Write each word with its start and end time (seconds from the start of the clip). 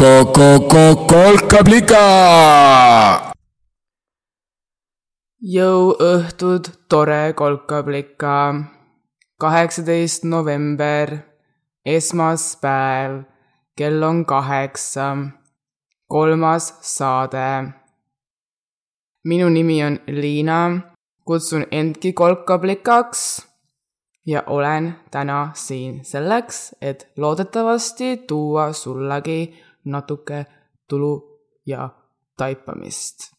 kolkablika. 0.00 2.04
jõuõhtud, 5.42 6.70
tore 6.88 7.32
kolkablika. 7.36 8.54
kaheksateist 9.40 10.24
november, 10.24 11.18
esmaspäev, 11.84 13.22
kell 13.76 14.02
on 14.02 14.24
kaheksa. 14.24 15.16
kolmas 16.06 16.74
saade. 16.80 17.72
minu 19.24 19.48
nimi 19.48 19.84
on 19.84 20.00
Liina, 20.06 20.80
kutsun 21.24 21.66
endki 21.70 22.12
kolkablikaks 22.12 23.46
ja 24.26 24.42
olen 24.46 24.96
täna 25.10 25.50
siin 25.54 26.04
selleks, 26.04 26.74
et 26.80 27.12
loodetavasti 27.16 28.16
tuua 28.16 28.72
sullegi 28.72 29.69
natuke 29.84 30.44
tulu 30.88 31.14
ja 31.66 31.90
taipamist. 32.38 33.30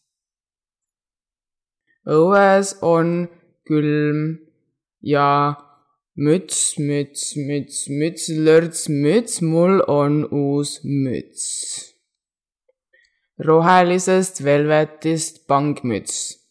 õues 2.06 2.74
on 2.82 3.28
külm 3.68 4.22
ja 5.06 5.54
müts, 6.18 6.78
müts, 6.78 7.36
müts, 7.36 7.86
müts, 7.88 8.28
lörts, 8.28 8.88
müts, 8.88 9.40
mul 9.42 9.80
on 9.86 10.24
uus 10.30 10.80
müts. 10.84 11.48
rohelisest 13.42 14.44
velvetist 14.44 15.46
pangmüts 15.48 16.42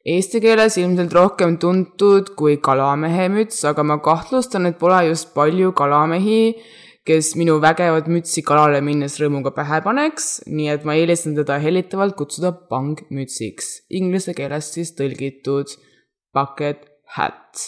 Eesti 0.00 0.40
keeles 0.40 0.78
ilmselt 0.80 1.12
rohkem 1.12 1.58
tuntud 1.60 2.30
kui 2.32 2.54
kalamehemüts, 2.56 3.58
aga 3.68 3.82
ma 3.84 3.98
kahtlustan, 4.00 4.64
et 4.70 4.78
pole 4.80 5.02
just 5.10 5.34
palju 5.34 5.74
kalamehi, 5.76 6.54
kes 7.06 7.32
minu 7.40 7.56
vägevat 7.62 8.08
mütsi 8.12 8.42
kalale 8.46 8.82
minnes 8.84 9.16
rõõmuga 9.20 9.54
pähe 9.56 9.80
paneks, 9.84 10.28
nii 10.46 10.68
et 10.74 10.86
ma 10.86 10.96
eelistan 11.00 11.34
teda 11.38 11.58
hellitavalt 11.62 12.16
kutsuda 12.18 12.52
pangmütsiks, 12.70 13.70
inglise 13.96 14.34
keelest 14.36 14.78
siis 14.78 14.94
tõlgitud 14.98 15.72
bucket 16.34 16.86
hat. 17.16 17.66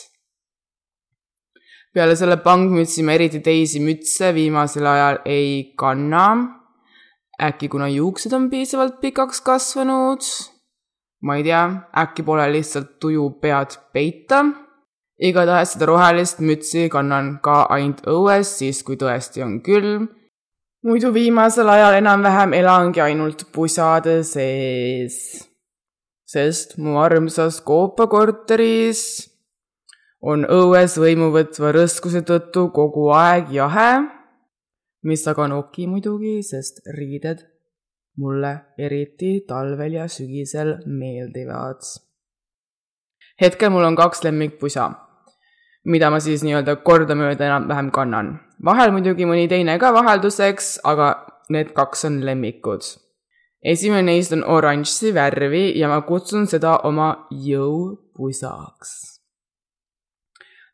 peale 1.92 2.16
selle 2.16 2.38
pangmütsi 2.40 3.02
ma 3.04 3.16
eriti 3.18 3.42
teisi 3.44 3.80
mütse 3.80 4.32
viimasel 4.34 4.86
ajal 4.86 5.20
ei 5.24 5.74
kanna. 5.76 6.26
äkki 7.42 7.68
kuna 7.68 7.88
juuksed 7.88 8.32
on 8.32 8.50
piisavalt 8.50 9.00
pikaks 9.00 9.40
kasvanud 9.40 10.22
ma 11.22 11.36
ei 11.38 11.44
tea, 11.46 11.62
äkki 12.02 12.24
pole 12.26 12.46
lihtsalt 12.50 12.98
tuju 13.00 13.28
pead 13.42 13.78
peita. 13.94 14.42
Igatahes 15.22 15.74
seda 15.74 15.86
rohelist 15.86 16.40
mütsi 16.42 16.88
kannan 16.90 17.36
ka 17.44 17.66
ainult 17.74 18.02
õues, 18.10 18.56
siis 18.58 18.82
kui 18.82 18.98
tõesti 18.98 19.44
on 19.46 19.60
külm. 19.62 20.08
muidu 20.82 21.12
viimasel 21.14 21.68
ajal 21.68 21.94
enam-vähem 22.00 22.52
elangi 22.58 23.00
ainult 23.00 23.44
pusade 23.52 24.22
sees. 24.24 25.46
sest 26.26 26.78
mu 26.78 26.98
armsas 26.98 27.60
Koopa 27.60 28.06
korteris 28.06 29.28
on 30.22 30.46
õues 30.46 30.96
võimu 30.98 31.30
võtva 31.34 31.72
rõskuse 31.76 32.22
tõttu 32.26 32.70
kogu 32.74 33.10
aeg 33.14 33.52
jahe, 33.52 34.02
mis 35.02 35.26
aga 35.26 35.46
on 35.46 35.52
oki 35.58 35.86
muidugi, 35.86 36.40
sest 36.42 36.82
riided 36.98 37.42
mulle 38.18 38.52
eriti 38.78 39.40
talvel 39.48 39.92
ja 39.92 40.08
sügisel 40.08 40.76
meeldivad. 40.86 41.80
hetkel 43.40 43.70
mul 43.70 43.84
on 43.84 43.96
kaks 43.96 44.22
lemmikpusa, 44.24 44.90
mida 45.84 46.10
ma 46.10 46.20
siis 46.20 46.42
nii-öelda 46.46 46.76
kordamööda 46.86 47.46
enam-vähem 47.46 47.90
kannan. 47.90 48.40
vahel 48.64 48.92
muidugi 48.94 49.26
mõni 49.26 49.48
teine 49.48 49.78
ka 49.78 49.92
vahelduseks, 49.94 50.80
aga 50.84 51.14
need 51.50 51.72
kaks 51.74 52.04
on 52.04 52.20
lemmikud. 52.26 52.82
esimene 53.62 54.02
neist 54.12 54.32
on 54.32 54.44
oranži 54.44 55.14
värvi 55.14 55.78
ja 55.78 55.88
ma 55.88 56.00
kutsun 56.00 56.46
seda 56.46 56.78
oma 56.84 57.26
jõupusaks 57.30 59.12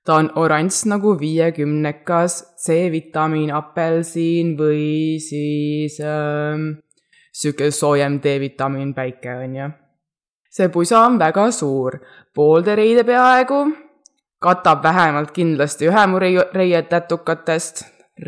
ta 0.09 0.15
on 0.17 0.31
oranž 0.41 0.87
nagu 0.89 1.11
viiekümnekas 1.21 2.35
C-vitamiin, 2.65 3.51
apelsin 3.53 4.55
või 4.57 5.19
siis 5.21 5.99
äh, 6.01 6.57
sihuke 7.33 7.69
soojem 7.71 8.17
D-vitamiin 8.25 8.95
päike, 8.97 9.35
on 9.45 9.59
ju. 9.59 9.69
see 10.49 10.71
pusa 10.73 11.03
on 11.05 11.19
väga 11.21 11.51
suur, 11.53 11.99
poolde 12.35 12.77
reide 12.81 13.05
peaaegu, 13.05 13.61
katab 14.39 14.83
vähemalt 14.83 15.31
kindlasti 15.31 15.89
ühe 15.91 16.07
mu 16.07 16.19
reietätukatest, 16.55 17.83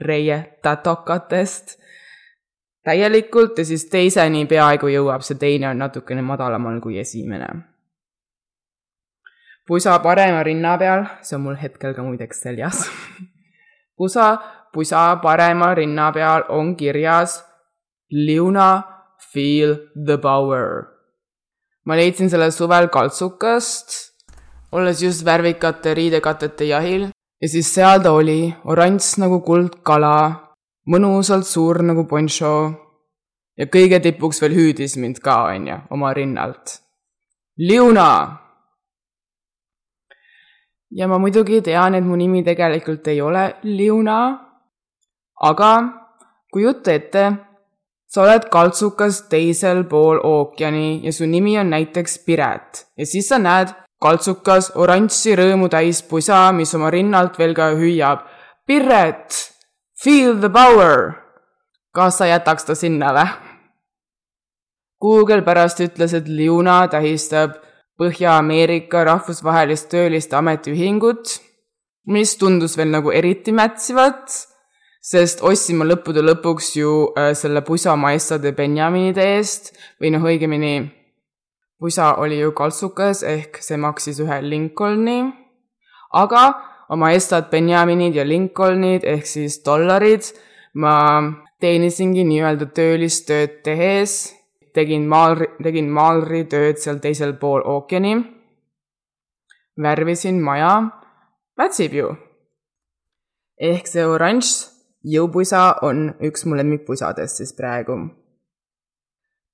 reietätokatest 0.06 1.81
täielikult 2.84 3.59
ja 3.59 3.65
siis 3.65 3.87
teiseni 3.91 4.47
peaaegu 4.47 4.91
jõuab, 4.91 5.25
see 5.25 5.38
teine 5.38 5.69
on 5.71 5.78
natukene 5.78 6.22
madalamal 6.22 6.81
kui 6.81 6.98
esimene. 6.98 7.48
pusa 9.66 9.98
parema 9.98 10.43
rinna 10.43 10.78
peal, 10.78 11.04
see 11.22 11.37
on 11.37 11.43
mul 11.43 11.59
hetkel 11.62 11.94
ka 11.94 12.03
muideks 12.03 12.41
seljas 12.42 12.88
pusa, 13.98 14.38
pusa 14.72 15.16
parema 15.22 15.75
rinna 15.75 16.12
peal 16.12 16.48
on 16.48 16.77
kirjas 16.77 17.44
Liuna 18.10 18.82
Feel 19.32 19.77
the 20.06 20.19
power. 20.19 20.87
ma 21.84 21.97
leidsin 21.97 22.31
selle 22.31 22.50
suvel 22.50 22.88
kaltsukast, 22.88 24.09
olles 24.72 25.03
just 25.03 25.25
värvikate 25.25 25.94
riidekatete 25.94 26.69
jahil 26.70 27.08
ja 27.41 27.48
siis 27.48 27.72
seal 27.75 28.03
ta 28.03 28.12
oli, 28.12 28.53
oranž 28.64 29.16
nagu 29.22 29.41
kuldkala, 29.47 30.14
mõnusalt 30.91 31.48
suur 31.48 31.82
nagu 31.86 32.06
ponšo 32.10 32.53
ja 33.59 33.66
kõige 33.66 34.00
tipuks 34.03 34.42
veel 34.42 34.54
hüüdis 34.59 34.97
mind 35.00 35.19
ka, 35.25 35.42
onju, 35.54 35.82
oma 35.91 36.14
rinnalt. 36.14 36.78
Liuna! 37.59 38.10
ja 40.91 41.06
ma 41.06 41.19
muidugi 41.22 41.60
tean, 41.62 41.94
et 41.94 42.04
mu 42.04 42.16
nimi 42.19 42.42
tegelikult 42.47 43.06
ei 43.12 43.20
ole 43.22 43.44
Liuna, 43.62 44.20
aga 45.47 45.70
kujuta 46.53 46.94
ette, 46.94 47.25
sa 48.10 48.25
oled 48.25 48.48
kaltsukas 48.50 49.22
teisel 49.30 49.84
pool 49.91 50.19
ookeani 50.26 51.04
ja 51.04 51.12
su 51.14 51.28
nimi 51.30 51.54
on 51.60 51.70
näiteks 51.70 52.19
Piret 52.26 52.86
ja 52.98 53.06
siis 53.06 53.28
sa 53.30 53.38
näed 53.38 53.70
kaltsukas 54.00 54.70
oranži 54.80 55.36
rõõmu 55.38 55.68
täis 55.72 56.02
pusa, 56.02 56.48
mis 56.56 56.74
oma 56.74 56.90
rinnalt 56.90 57.38
veel 57.38 57.54
ka 57.54 57.70
hüüab. 57.78 58.24
Piret, 58.66 59.36
feel 60.02 60.38
the 60.40 60.50
power. 60.50 61.16
kas 61.94 62.20
sa 62.20 62.26
jätaks 62.30 62.64
ta 62.64 62.74
sinna 62.74 63.10
või? 63.14 63.26
Google 65.00 65.42
pärast 65.42 65.80
ütles, 65.80 66.14
et 66.14 66.28
Liuna 66.28 66.84
tähistab 66.88 67.56
Põhja-Ameerika 67.98 69.02
rahvusvahelist 69.04 69.88
tööliste 69.90 70.36
ametiühingut, 70.36 71.40
mis 72.06 72.36
tundus 72.36 72.76
veel 72.78 72.92
nagu 72.94 73.10
eriti 73.10 73.52
mätsivat 73.52 74.30
sest 75.00 75.40
ostsin 75.46 75.80
ma 75.80 75.88
lõppude 75.88 76.22
lõpuks 76.24 76.74
ju 76.76 76.94
äh, 77.16 77.32
selle 77.36 77.64
pusa 77.64 77.96
maestade 77.96 78.52
Benjaminide 78.56 79.24
eest 79.36 79.72
või 80.00 80.12
noh, 80.12 80.24
õigemini 80.28 80.74
pusa 81.80 82.14
oli 82.20 82.38
ju 82.41 82.52
kaltsukas 82.52 83.22
ehk 83.24 83.56
see 83.64 83.78
maksis 83.80 84.20
ühe 84.20 84.41
Lincolni, 84.44 85.21
aga 86.12 86.42
oma 86.92 87.12
estad 87.16 87.48
Benjaminid 87.50 88.15
ja 88.15 88.27
Lincolnid 88.27 89.06
ehk 89.09 89.27
siis 89.27 89.60
dollarid 89.65 90.28
ma 90.74 90.94
teenisingi 91.60 92.24
nii-öelda 92.28 92.68
töölistööd 92.77 93.60
tehes, 93.65 94.34
tegin 94.77 95.09
maal, 95.09 95.41
tegin 95.62 95.91
maalritööd 95.92 96.80
seal 96.82 97.00
teisel 97.03 97.34
pool 97.41 97.65
ookeani, 97.65 98.15
värvisin 99.80 100.41
maja, 100.42 100.74
mätsib 101.59 101.97
ju. 101.97 102.12
ehk 103.60 103.88
see 103.88 104.04
oranž 104.09 104.53
jõupusa 105.04 105.80
on 105.84 106.10
üks 106.21 106.47
mu 106.47 106.56
lemmikpusadest 106.56 107.42
siis 107.42 107.53
praegu. 107.56 107.98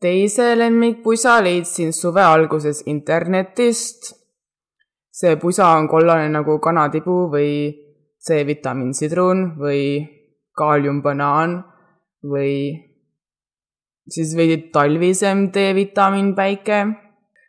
Teise 0.01 0.55
lemmikpusa 0.59 1.39
leidsin 1.45 1.93
suve 1.93 2.23
alguses 2.23 2.83
internetist. 2.87 4.13
see 5.17 5.37
pusa 5.37 5.67
on 5.79 5.89
kollane 5.89 6.29
nagu 6.29 6.59
kanatibu 6.61 7.31
või 7.33 7.73
C-vitamiin 8.21 8.93
sidrun 8.93 9.55
või 9.57 10.05
kaaliumbanaan 10.59 11.57
või 12.33 12.53
siis 14.09 14.37
veidi 14.37 14.59
talvisem 14.73 15.49
D-vitamiin 15.55 16.35
päike. 16.35 16.87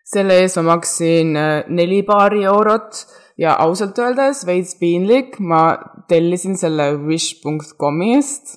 selle 0.07 0.37
eest 0.39 0.55
ma 0.61 0.63
maksin 0.71 1.35
äh, 1.35 1.65
neli 1.67 1.99
paari 2.07 2.45
eurot 2.47 3.01
ja 3.37 3.57
ausalt 3.59 3.99
öeldes 3.99 4.45
veits 4.47 4.77
piinlik, 4.79 5.35
ma 5.39 5.77
tellisin 6.07 6.55
selle 6.57 6.93
wish.com'ist. 6.95 8.55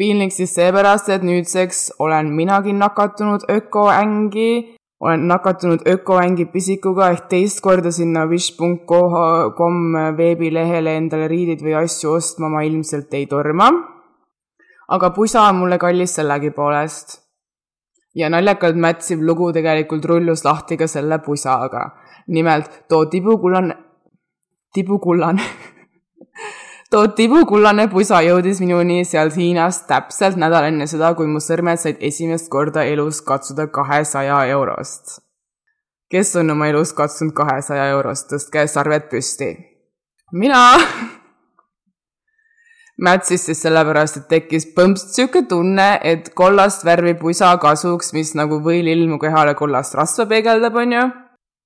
piinlik 0.00 0.32
siis 0.32 0.54
seepärast, 0.56 1.10
et 1.12 1.24
nüüdseks 1.26 1.90
olen 2.00 2.30
minagi 2.32 2.72
nakatunud 2.72 3.44
ökoängi, 3.52 4.76
olen 5.04 5.26
nakatunud 5.28 5.84
ökoängi 5.92 6.46
pisikuga 6.54 7.10
ehk 7.12 7.26
teist 7.32 7.60
korda 7.64 7.92
sinna 7.92 8.24
wish.com 8.30 9.80
veebilehele 10.16 10.96
endale 11.02 11.28
riideid 11.28 11.64
või 11.66 11.76
asju 11.82 12.14
ostma 12.16 12.48
ma 12.48 12.64
ilmselt 12.68 13.12
ei 13.18 13.26
torma. 13.26 13.70
aga 14.88 15.10
pusa 15.14 15.42
on 15.48 15.60
mulle 15.60 15.78
kallis 15.78 16.14
sellegipoolest. 16.16 17.18
ja 18.14 18.30
naljakalt 18.30 18.76
mätsiv 18.76 19.20
lugu 19.20 19.52
tegelikult 19.52 20.04
rullus 20.04 20.44
lahti 20.44 20.76
ka 20.76 20.86
selle 20.86 21.18
pusaga. 21.18 21.90
nimelt 22.26 22.88
too 22.88 23.04
tibukullane, 23.06 23.76
tibukullane 24.72 25.42
too 26.90 27.06
tibukullane 27.14 27.86
pusa 27.90 28.18
jõudis 28.26 28.60
minuni 28.62 29.04
sealt 29.06 29.36
Hiinast 29.38 29.86
täpselt 29.90 30.38
nädal 30.40 30.66
enne 30.70 30.88
seda, 30.90 31.12
kui 31.14 31.28
mu 31.30 31.42
sõrmed 31.42 31.78
said 31.78 32.02
esimest 32.10 32.50
korda 32.50 32.84
elus 32.84 33.22
katsuda 33.26 33.68
kahesaja 33.70 34.44
eurost. 34.50 35.20
kes 36.10 36.36
on 36.36 36.50
oma 36.50 36.66
elus 36.66 36.92
katsunud 36.92 37.34
kahesaja 37.34 37.86
eurost, 37.94 38.26
tõstke 38.32 38.66
sarved 38.66 39.08
püsti. 39.12 39.54
mina 40.32 40.64
mätsis 43.06 43.46
siis 43.46 43.62
sellepärast, 43.62 44.16
et 44.16 44.28
tekkis 44.28 44.66
põmps 44.74 45.14
sihuke 45.14 45.46
tunne, 45.48 46.00
et 46.02 46.34
kollast 46.34 46.84
värvi 46.84 47.14
pusa 47.14 47.56
kasuks, 47.62 48.12
mis 48.12 48.34
nagu 48.34 48.60
võilill 48.60 49.06
mu 49.08 49.18
kehale 49.18 49.54
kollast 49.54 49.94
rasva 49.94 50.26
peegeldab, 50.26 50.74
onju. 50.74 51.08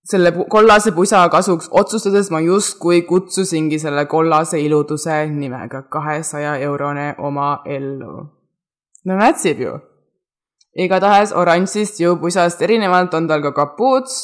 Selle 0.04 0.32
kollase 0.48 0.92
pusa 0.92 1.22
kasuks 1.32 1.70
otsustades 1.72 2.30
ma 2.30 2.40
justkui 2.44 3.02
kutsusingi 3.08 3.78
selle 3.78 4.04
kollase 4.06 4.60
iluduse 4.60 5.26
nimega 5.26 5.82
kahesaja 5.82 6.56
eurone 6.56 7.14
oma 7.18 7.62
ellu. 7.64 8.26
no 9.04 9.16
mätsib 9.16 9.60
ju. 9.60 9.78
igatahes 10.76 11.32
oranžist 11.32 12.00
jõupusast 12.00 12.62
erinevalt 12.62 13.14
on 13.14 13.28
tal 13.28 13.42
ka 13.42 13.52
kapuuts, 13.52 14.16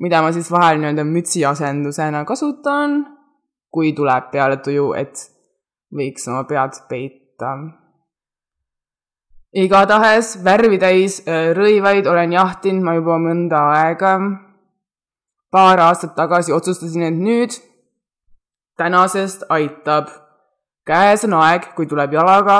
mida 0.00 0.22
ma 0.22 0.32
siis 0.32 0.50
vahel 0.52 0.78
nii-öelda 0.78 1.04
mütsi 1.04 1.44
asendusena 1.44 2.24
kasutan, 2.24 3.00
kui 3.72 3.92
tuleb 3.92 4.30
peale 4.30 4.60
tuju, 4.62 4.92
et 4.94 5.26
võiks 5.94 6.28
oma 6.30 6.44
pead 6.44 6.78
peita. 6.88 7.56
igatahes 9.56 10.36
värvitäis 10.44 11.22
äh, 11.26 11.50
rõivaid 11.56 12.06
olen 12.06 12.32
jahtinud 12.32 12.84
ma 12.84 12.94
juba 12.94 13.18
mõnda 13.18 13.68
aega. 13.74 14.18
Paar 15.50 15.80
aastat 15.80 16.14
tagasi 16.16 16.52
otsustasin, 16.52 17.02
et 17.02 17.14
nüüd 17.14 17.52
tänasest 18.76 19.46
aitab. 19.48 20.08
käes 20.86 21.24
on 21.24 21.34
aeg, 21.34 21.74
kui 21.76 21.86
tuleb 21.86 22.12
jalaga 22.12 22.58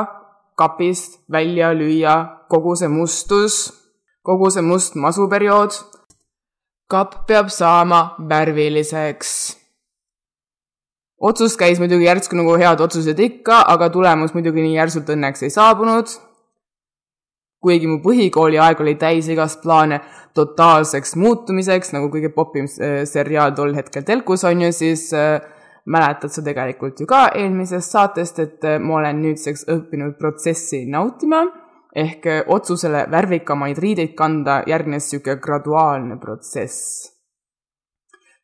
kapist 0.57 1.21
välja 1.31 1.73
lüüa 1.75 2.47
kogu 2.49 2.77
see 2.77 2.89
mustus, 2.89 3.73
kogu 4.23 4.51
see 4.51 4.63
must 4.63 4.95
masuperiood. 4.95 5.73
kapp 6.89 7.27
peab 7.27 7.49
saama 7.51 8.17
värviliseks 8.29 9.31
otsus 11.21 11.57
käis 11.57 11.81
muidugi 11.81 12.07
järsku 12.07 12.37
nagu 12.37 12.57
head 12.61 12.81
otsused 12.81 13.19
ikka, 13.19 13.63
aga 13.73 13.89
tulemus 13.91 14.35
muidugi 14.37 14.65
nii 14.65 14.77
järsult 14.77 15.11
õnneks 15.15 15.47
ei 15.47 15.53
saabunud. 15.55 16.13
Kuigi 17.63 17.89
mu 17.91 17.99
põhikooli 18.05 18.61
aeg 18.63 18.81
oli 18.85 18.95
täis 19.01 19.29
igast 19.33 19.63
plaane 19.63 20.01
totaalseks 20.37 21.17
muutumiseks, 21.21 21.93
nagu 21.97 22.11
kõige 22.13 22.33
popim 22.35 22.69
äh, 22.69 23.03
seriaal 23.09 23.55
tol 23.57 23.75
hetkel 23.77 24.05
telkus 24.07 24.45
on 24.49 24.67
ju, 24.67 24.73
siis 24.75 25.09
äh, 25.17 25.41
mäletad 25.87 26.35
sa 26.35 26.45
tegelikult 26.45 27.01
ju 27.01 27.09
ka 27.11 27.27
eelmisest 27.35 27.97
saatest, 27.97 28.43
et 28.45 28.67
äh, 28.69 28.79
ma 28.83 29.01
olen 29.01 29.23
nüüdseks 29.25 29.67
õppinud 29.73 30.19
protsessi 30.21 30.85
nautima 30.91 31.45
ehk 31.97 32.27
otsusele 32.53 33.07
värvikamaid 33.09 33.79
riideid 33.81 34.13
kanda 34.19 34.61
järgnes 34.69 35.07
niisugune 35.07 35.41
graduaalne 35.41 36.19
protsess. 36.21 37.07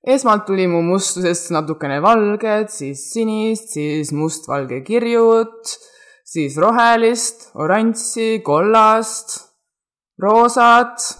Esmalt 0.03 0.47
tuli 0.49 0.65
mu 0.67 0.81
mustusest 0.83 1.53
natukene 1.55 2.01
valget, 2.03 2.73
siis 2.73 3.05
sinist, 3.13 3.75
siis 3.77 4.11
mustvalge 4.17 4.81
kirjut, 4.87 5.77
siis 6.25 6.57
rohelist, 6.61 7.51
oranži, 7.55 8.41
kollast, 8.45 9.39
roosat. 10.23 11.19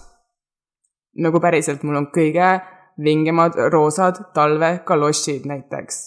nagu 1.13 1.39
päriselt, 1.39 1.83
mul 1.83 1.99
on 1.99 2.07
kõige 2.13 2.61
vingemad 3.03 3.57
roosad 3.73 4.19
talvekalošid 4.33 5.45
näiteks. 5.45 5.99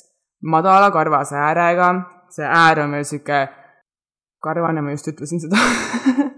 madala 0.42 0.90
karvase 0.90 1.36
äärega, 1.36 1.92
see 2.30 2.46
äär 2.46 2.80
on 2.84 2.92
veel 2.92 3.04
sihuke 3.04 3.48
karvane, 4.42 4.82
ma 4.82 4.90
just 4.90 5.08
ütlesin 5.08 5.40
seda 5.40 5.56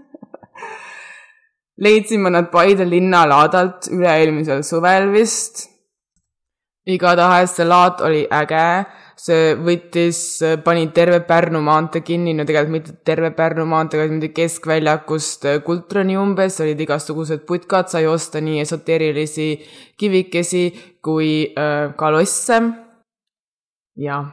leidsin 1.83 2.21
ma 2.21 2.29
nad 2.29 2.49
Paide 2.51 2.85
linnalaadalt 2.89 3.89
üle-eelmisel 3.93 4.63
suvel 4.67 5.11
vist 5.13 5.67
igatahes 6.89 7.55
see 7.57 7.67
laat 7.67 8.01
oli 8.01 8.25
äge, 8.31 8.65
see 9.19 9.53
võttis, 9.59 10.19
pani 10.63 10.87
terve 10.95 11.19
Pärnu 11.27 11.59
maantee 11.63 12.03
kinni, 12.05 12.33
no 12.37 12.45
tegelikult 12.47 12.75
mitte 12.75 12.95
terve 13.05 13.31
Pärnu 13.35 13.65
maantee, 13.67 13.99
vaid 13.99 14.13
mingi 14.13 14.31
keskväljakust 14.35 15.47
Kultroni 15.65 16.15
umbes, 16.19 16.59
olid 16.63 16.79
igasugused 16.85 17.43
putkad, 17.49 17.89
sai 17.91 18.07
osta 18.07 18.41
nii 18.43 18.61
esoteerilisi 18.63 19.49
kivikesi 19.99 20.63
kui 21.03 21.31
äh, 21.51 21.91
kalosse. 21.99 22.61
jah, 23.99 24.31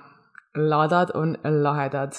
laadad 0.54 1.10
on 1.14 1.36
lahedad. 1.44 2.14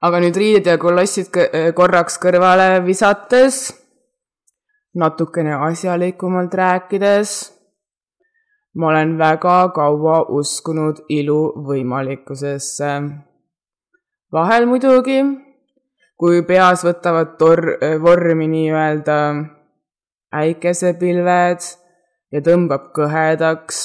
aga 0.00 0.20
nüüd 0.20 0.36
riided 0.36 0.66
ja 0.66 0.76
kolossid 0.80 1.32
korraks 1.76 2.16
kõrvale 2.20 2.84
visates, 2.84 3.70
natukene 4.96 5.56
asjalikumalt 5.68 6.54
rääkides 6.54 7.59
ma 8.74 8.86
olen 8.86 9.16
väga 9.18 9.72
kaua 9.74 10.22
uskunud 10.28 11.04
ilu 11.08 11.52
võimalikkusesse. 11.66 12.90
vahel 14.32 14.66
muidugi, 14.66 15.22
kui 16.16 16.42
peas 16.46 16.84
võtavad 16.86 17.34
tor-, 17.38 17.78
vormi 18.02 18.46
nii-öelda 18.46 19.18
äikesepilved 20.30 21.66
ja 22.30 22.42
tõmbab 22.46 22.92
kõhedaks 22.94 23.80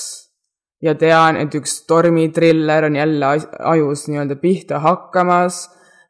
ja 0.86 0.94
tean, 0.96 1.40
et 1.42 1.56
üks 1.58 1.80
tormitriller 1.90 2.86
on 2.86 2.96
jälle 2.96 3.32
ajus 3.60 4.06
nii-öelda 4.08 4.38
pihta 4.38 4.80
hakkamas, 4.84 5.64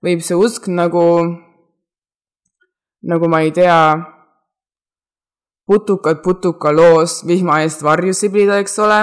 võib 0.04 0.20
see 0.26 0.36
usk 0.36 0.68
nagu, 0.68 1.06
nagu 3.08 3.32
ma 3.32 3.40
ei 3.46 3.56
tea, 3.56 3.80
putukad 5.68 6.22
putuka 6.22 6.72
loos 6.72 7.24
vihma 7.28 7.62
eest 7.62 7.84
varju 7.84 8.14
siblida, 8.14 8.60
eks 8.62 8.80
ole. 8.80 9.00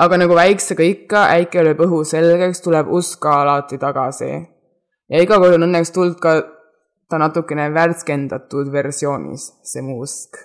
aga 0.00 0.16
nagu 0.16 0.36
väiksega 0.38 0.86
ikka, 0.86 1.24
äike 1.36 1.64
lööb 1.66 1.82
õhu 1.84 2.04
selgeks, 2.08 2.62
tuleb 2.64 2.88
usk 2.88 3.18
ka 3.22 3.40
alati 3.42 3.78
tagasi. 3.78 4.30
ja 5.10 5.22
iga 5.22 5.38
kord 5.42 5.58
on 5.58 5.66
õnneks 5.66 5.92
tulnud 5.94 6.18
ka 6.22 6.38
ta 7.10 7.18
natukene 7.18 7.68
värskendatud 7.74 8.70
versioonis, 8.72 9.50
see 9.62 9.82
mu 9.82 10.00
usk. 10.04 10.38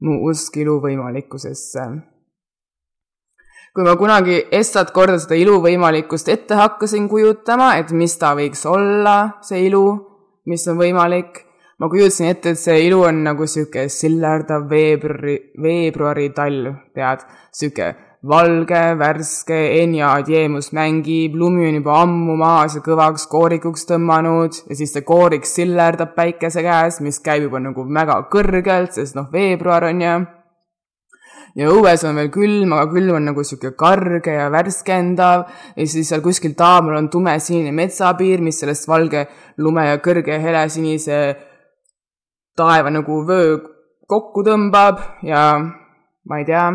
mu 0.00 0.22
usk 0.30 0.56
ilu 0.56 0.80
võimalikkusesse. 0.80 1.86
kui 3.74 3.84
ma 3.84 3.96
kunagi 4.00 4.40
estat 4.56 4.90
korda 4.96 5.18
seda 5.20 5.36
ilu 5.36 5.60
võimalikkust 5.60 6.28
ette 6.32 6.56
hakkasin 6.56 7.08
kujutama, 7.12 7.74
et 7.76 7.92
mis 7.92 8.16
ta 8.16 8.32
võiks 8.34 8.64
olla, 8.64 9.36
see 9.44 9.66
ilu, 9.68 9.84
mis 10.48 10.64
on 10.68 10.80
võimalik 10.80 11.45
ma 11.78 11.88
kujutasin 11.92 12.30
ette, 12.32 12.54
et 12.54 12.60
see 12.60 12.86
ilu 12.86 13.02
on 13.04 13.22
nagu 13.26 13.46
sihuke 13.46 13.88
sillardav 13.92 14.68
veebruari, 14.70 15.36
veebruari 15.60 16.30
talv, 16.36 16.74
tead, 16.96 17.24
sihuke 17.52 17.94
valge, 18.26 18.82
värske, 18.98 19.58
Enya 19.82 20.10
Adjemus 20.16 20.72
mängib, 20.74 21.36
lumi 21.38 21.68
on 21.68 21.78
juba 21.78 22.00
ammu 22.02 22.36
maas 22.40 22.76
ja 22.76 22.82
kõvaks 22.84 23.26
koorikuks 23.30 23.86
tõmmanud 23.90 24.62
ja 24.66 24.78
siis 24.78 24.94
see 24.94 25.04
koorik 25.06 25.46
sillerdab 25.46 26.16
päikese 26.16 26.64
käes, 26.66 27.00
mis 27.04 27.20
käib 27.22 27.46
juba 27.46 27.62
nagu 27.62 27.86
väga 27.86 28.22
kõrgelt, 28.32 28.96
sest 28.96 29.18
noh, 29.18 29.28
veebruar 29.32 29.90
on 29.90 30.02
ju. 30.02 30.16
ja 31.56 31.68
õues 31.72 32.02
on 32.04 32.18
veel 32.18 32.30
külm, 32.32 32.72
aga 32.76 32.90
külm 32.92 33.20
on 33.20 33.28
nagu 33.30 33.44
sihuke 33.44 33.76
karge 33.78 34.34
ja 34.34 34.50
värskendav 34.52 35.46
ja 35.76 35.86
siis 35.86 36.08
seal 36.08 36.24
kuskil 36.24 36.56
taamal 36.58 36.98
on 36.98 37.10
tumesinine 37.12 37.72
metsapiir, 37.72 38.42
mis 38.42 38.58
sellest 38.60 38.88
valge 38.88 39.26
lume 39.58 39.86
ja 39.86 40.00
kõrge 40.02 40.40
helesinise 40.42 41.20
taeva 42.56 42.90
nagu 42.90 43.22
vöö 43.28 43.56
kokku 44.08 44.44
tõmbab 44.46 45.00
ja 45.26 45.42
ma 46.26 46.38
ei 46.40 46.46
tea, 46.48 46.66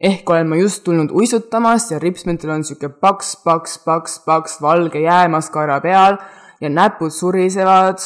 ehk 0.00 0.30
olen 0.30 0.48
ma 0.50 0.58
just 0.60 0.84
tulnud 0.84 1.12
uisutamast 1.12 1.92
ja 1.92 2.00
ripsmetel 2.02 2.52
on 2.56 2.64
sihuke 2.64 2.90
paks, 3.00 3.36
paks, 3.44 3.78
paks, 3.84 4.20
paks 4.26 4.60
valge 4.62 5.00
jäämaskara 5.04 5.80
peal 5.84 6.18
ja 6.60 6.72
näpud 6.72 7.12
surisevad, 7.12 8.00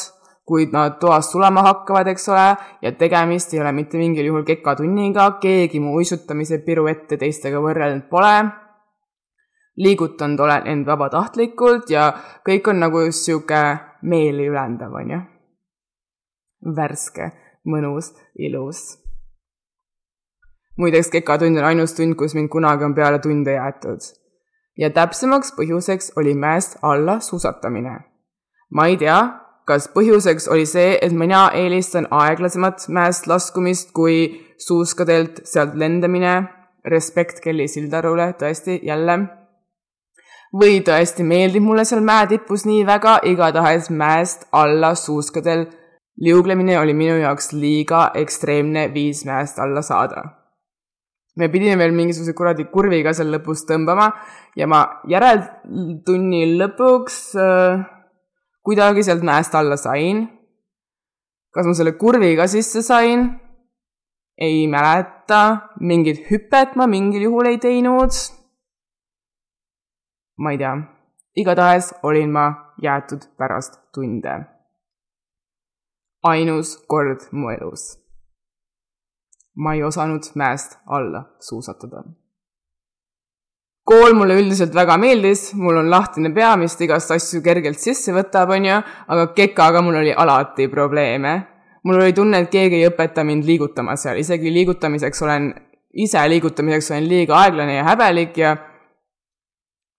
kuid 0.47 0.73
nad 0.75 0.97
toast 0.99 1.31
sulama 1.31 1.63
hakkavad, 1.63 2.09
eks 2.11 2.27
ole, 2.29 2.47
ja 2.83 2.91
tegemist 2.99 3.53
ei 3.53 3.61
ole 3.63 3.71
mitte 3.71 3.99
mingil 3.99 4.27
juhul 4.27 4.43
kekatunniga, 4.47 5.29
keegi 5.43 5.79
mu 5.79 5.95
uisutamise 5.99 6.59
piruette 6.65 7.17
teistega 7.17 7.63
võrrelnud 7.63 8.09
pole. 8.11 8.35
liigutanud 9.81 10.39
olen 10.39 10.67
end 10.67 10.85
vabatahtlikult 10.85 11.89
ja 11.89 12.11
kõik 12.45 12.67
on 12.69 12.83
nagu 12.83 13.07
sihuke 13.15 13.61
meeli 14.03 14.49
ülendav, 14.51 14.91
onju 14.93 15.30
värske, 16.65 17.31
mõnus, 17.65 18.13
ilus. 18.35 18.97
muideks, 20.77 21.09
kekatund 21.13 21.57
on 21.57 21.63
ainus 21.63 21.93
tund, 21.93 22.15
kus 22.15 22.35
mind 22.35 22.49
kunagi 22.49 22.85
on 22.85 22.95
peale 22.95 23.19
tunde 23.19 23.53
jäetud. 23.53 24.01
ja 24.77 24.89
täpsemaks 24.89 25.53
põhjuseks 25.57 26.13
oli 26.15 26.33
mäest 26.33 26.77
alla 26.81 27.19
suusatamine. 27.19 27.99
ma 28.69 28.87
ei 28.87 28.97
tea, 28.97 29.19
kas 29.65 29.89
põhjuseks 29.95 30.49
oli 30.51 30.65
see, 30.65 30.97
et 31.01 31.11
mina 31.11 31.49
eelistan 31.53 32.07
aeglasemat 32.11 32.87
mäest 32.87 33.27
laskumist 33.27 33.91
kui 33.91 34.45
suuskadelt 34.57 35.41
sealt 35.43 35.75
lendamine. 35.75 36.43
respekt 36.85 37.39
Kelly 37.39 37.67
Sildarule, 37.67 38.33
tõesti, 38.33 38.79
jälle. 38.83 39.19
või 40.53 40.81
tõesti 40.81 41.23
meeldib 41.23 41.63
mulle 41.63 41.85
seal 41.85 42.01
mäetipus 42.01 42.65
nii 42.65 42.85
väga, 42.85 43.19
igatahes 43.23 43.89
mäest 43.89 44.47
alla 44.51 44.95
suuskadel 44.95 45.67
liuglemine 46.19 46.79
oli 46.79 46.93
minu 46.93 47.17
jaoks 47.21 47.51
liiga 47.53 48.11
ekstreemne 48.15 48.93
viis 48.93 49.25
mäest 49.25 49.59
alla 49.59 49.81
saada. 49.81 50.23
me 51.37 51.47
pidime 51.49 51.77
veel 51.77 51.93
mingisuguse 51.95 52.33
kuradi 52.35 52.65
kurviga 52.73 53.13
seal 53.13 53.31
lõpus 53.31 53.63
tõmbama 53.69 54.09
ja 54.59 54.67
ma 54.67 54.81
järeltunni 55.07 56.41
lõpuks 56.59 57.19
äh, 57.39 57.85
kuidagi 58.61 59.03
sealt 59.03 59.23
mäest 59.23 59.55
alla 59.55 59.77
sain. 59.77 60.27
kas 61.53 61.65
ma 61.65 61.73
selle 61.73 61.95
kurviga 62.03 62.47
sisse 62.47 62.81
sain? 62.81 63.39
ei 64.37 64.67
mäleta, 64.67 65.69
mingit 65.79 66.25
hüpet 66.29 66.75
ma 66.75 66.87
mingil 66.87 67.29
juhul 67.29 67.45
ei 67.45 67.57
teinud. 67.57 68.11
ma 70.37 70.51
ei 70.51 70.57
tea, 70.57 70.77
igatahes 71.35 71.93
olin 72.03 72.31
ma 72.31 72.47
jäetud 72.81 73.29
pärast 73.37 73.79
tunde 73.93 74.50
ainus 76.23 76.77
kord 76.87 77.27
mu 77.31 77.49
elus. 77.49 77.97
ma 79.55 79.73
ei 79.75 79.83
osanud 79.83 80.23
mäest 80.35 80.77
alla 80.85 81.23
suusatada. 81.39 82.03
kool 83.85 84.13
mulle 84.13 84.37
üldiselt 84.39 84.75
väga 84.75 84.97
meeldis, 84.97 85.53
mul 85.53 85.77
on 85.77 85.89
lahtine 85.89 86.33
pea, 86.33 86.55
mis 86.57 86.77
igast 86.81 87.11
asju 87.11 87.41
kergelt 87.41 87.79
sisse 87.79 88.13
võtab, 88.13 88.53
onju, 88.55 88.77
aga 89.07 89.27
kekaga 89.35 89.81
mul 89.81 89.97
oli 90.03 90.13
alati 90.13 90.67
probleeme. 90.67 91.33
mul 91.83 92.01
oli 92.01 92.13
tunne, 92.13 92.39
et 92.39 92.49
keegi 92.49 92.75
ei 92.75 92.87
õpeta 92.87 93.25
mind 93.25 93.45
liigutama 93.45 93.95
seal, 93.97 94.17
isegi 94.17 94.53
liigutamiseks 94.53 95.21
olen, 95.21 95.53
ise 95.93 96.27
liigutamiseks 96.29 96.91
olen 96.91 97.07
liiga 97.09 97.35
aeglane 97.41 97.75
ja 97.75 97.83
häbelik 97.83 98.37
ja 98.37 98.55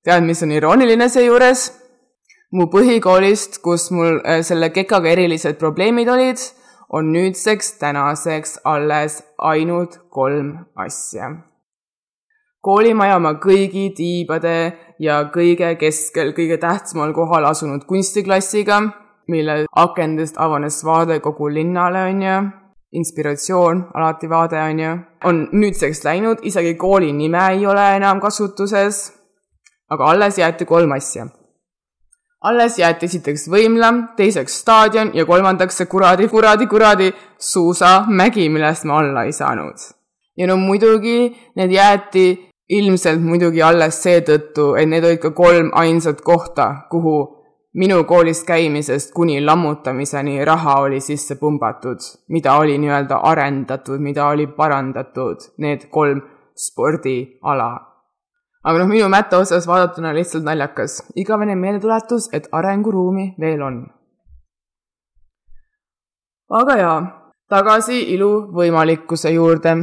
tead, 0.04 0.22
mis 0.24 0.42
on 0.42 0.54
irooniline 0.54 1.08
seejuures 1.08 1.81
mu 2.52 2.68
põhikoolist, 2.72 3.60
kus 3.64 3.88
mul 3.94 4.20
äh, 4.20 4.42
selle 4.44 4.70
kekaga 4.74 5.12
erilised 5.14 5.56
probleemid 5.60 6.10
olid, 6.12 6.42
on 6.92 7.08
nüüdseks 7.14 7.78
tänaseks 7.80 8.58
alles 8.68 9.22
ainult 9.38 9.98
kolm 10.10 10.58
asja. 10.76 11.32
koolimaja 12.62 13.16
oma 13.16 13.32
kõigi 13.42 13.88
tiibade 13.96 14.56
ja 15.02 15.16
kõige 15.34 15.72
keskel, 15.80 16.30
kõige 16.36 16.60
tähtsamal 16.62 17.10
kohal 17.16 17.48
asunud 17.48 17.88
kunstiklassiga, 17.88 18.78
mille 19.32 19.64
akendest 19.72 20.38
avanes 20.38 20.84
vaade 20.84 21.18
kogu 21.24 21.48
linnale, 21.50 22.04
on 22.12 22.22
ju, 22.22 22.38
inspiratsioon, 23.00 23.84
alati 23.94 24.30
vaade, 24.30 24.62
on 24.62 24.78
ju, 24.78 24.94
on 25.24 25.44
nüüdseks 25.52 26.04
läinud, 26.04 26.44
isegi 26.46 26.76
kooli 26.78 27.12
nime 27.12 27.42
ei 27.50 27.66
ole 27.66 27.94
enam 27.96 28.20
kasutuses, 28.20 29.08
aga 29.90 30.12
alles 30.12 30.38
jäeti 30.38 30.68
kolm 30.68 30.92
asja 30.92 31.26
alles 32.42 32.78
jäeti 32.78 33.06
esiteks 33.06 33.48
võimla, 33.50 33.92
teiseks 34.16 34.60
staadion 34.62 35.12
ja 35.14 35.26
kolmandaks 35.26 35.76
see 35.78 35.90
kuradi, 35.90 36.28
kuradi, 36.28 36.66
kuradi 36.66 37.10
suusamägi, 37.38 38.48
millest 38.50 38.86
ma 38.88 38.98
alla 38.98 39.24
ei 39.24 39.32
saanud. 39.32 39.78
ja 40.36 40.46
no 40.46 40.56
muidugi 40.56 41.28
need 41.56 41.70
jäeti 41.70 42.26
ilmselt 42.72 43.20
muidugi 43.20 43.62
alles 43.62 44.00
seetõttu, 44.02 44.74
et 44.80 44.88
need 44.88 45.04
olid 45.04 45.20
ka 45.20 45.30
kolm 45.36 45.70
ainsat 45.76 46.22
kohta, 46.24 46.88
kuhu 46.90 47.16
minu 47.74 48.04
koolis 48.04 48.42
käimisest 48.44 49.12
kuni 49.12 49.40
lammutamiseni 49.44 50.44
raha 50.44 50.80
oli 50.80 51.00
sisse 51.00 51.36
pumbatud, 51.40 52.00
mida 52.28 52.56
oli 52.56 52.78
nii-öelda 52.78 53.20
arendatud, 53.28 54.00
mida 54.00 54.26
oli 54.26 54.46
parandatud, 54.46 55.52
need 55.58 55.88
kolm 55.90 56.22
spordiala 56.56 57.91
aga 58.64 58.78
noh, 58.78 58.88
minu 58.90 59.08
mätta 59.10 59.40
osas 59.42 59.66
vaadatuna 59.66 60.14
lihtsalt 60.14 60.44
naljakas. 60.44 61.02
igavene 61.16 61.54
meeldetuletus, 61.54 62.28
et 62.32 62.48
arenguruumi 62.52 63.34
veel 63.40 63.62
on. 63.62 63.82
aga 66.60 66.76
jaa, 66.82 67.00
tagasi 67.50 67.98
ilu 68.14 68.30
võimalikkuse 68.58 69.34
juurde. 69.34 69.76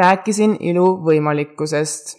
rääkisin 0.00 0.56
ilu 0.60 0.86
võimalikkusest. 1.06 2.16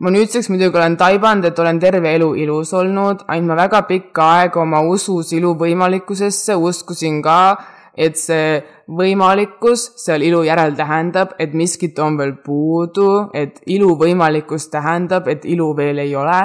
ma 0.00 0.10
nüüdseks 0.10 0.48
muidugi 0.50 0.78
olen 0.78 0.96
taibanud, 0.96 1.44
et 1.44 1.58
olen 1.58 1.78
terve 1.80 2.14
elu 2.14 2.34
ilus 2.34 2.72
olnud, 2.74 3.22
ainult 3.28 3.48
ma 3.48 3.56
väga 3.56 3.82
pikka 3.82 4.30
aega 4.38 4.60
oma 4.60 4.80
usus 4.80 5.32
ilu 5.32 5.54
võimalikkusesse 5.54 6.54
uskusin 6.56 7.22
ka, 7.22 7.38
et 7.96 8.16
see 8.18 8.60
võimalikkus 8.90 9.86
seal 10.00 10.22
ilu 10.22 10.42
järel 10.46 10.74
tähendab, 10.78 11.34
et 11.38 11.54
miskit 11.54 11.98
on 11.98 12.16
veel 12.18 12.36
puudu, 12.44 13.30
et 13.34 13.60
ilu 13.66 13.94
võimalikkus 13.98 14.68
tähendab, 14.70 15.28
et 15.28 15.44
ilu 15.44 15.72
veel 15.76 15.98
ei 15.98 16.14
ole. 16.16 16.40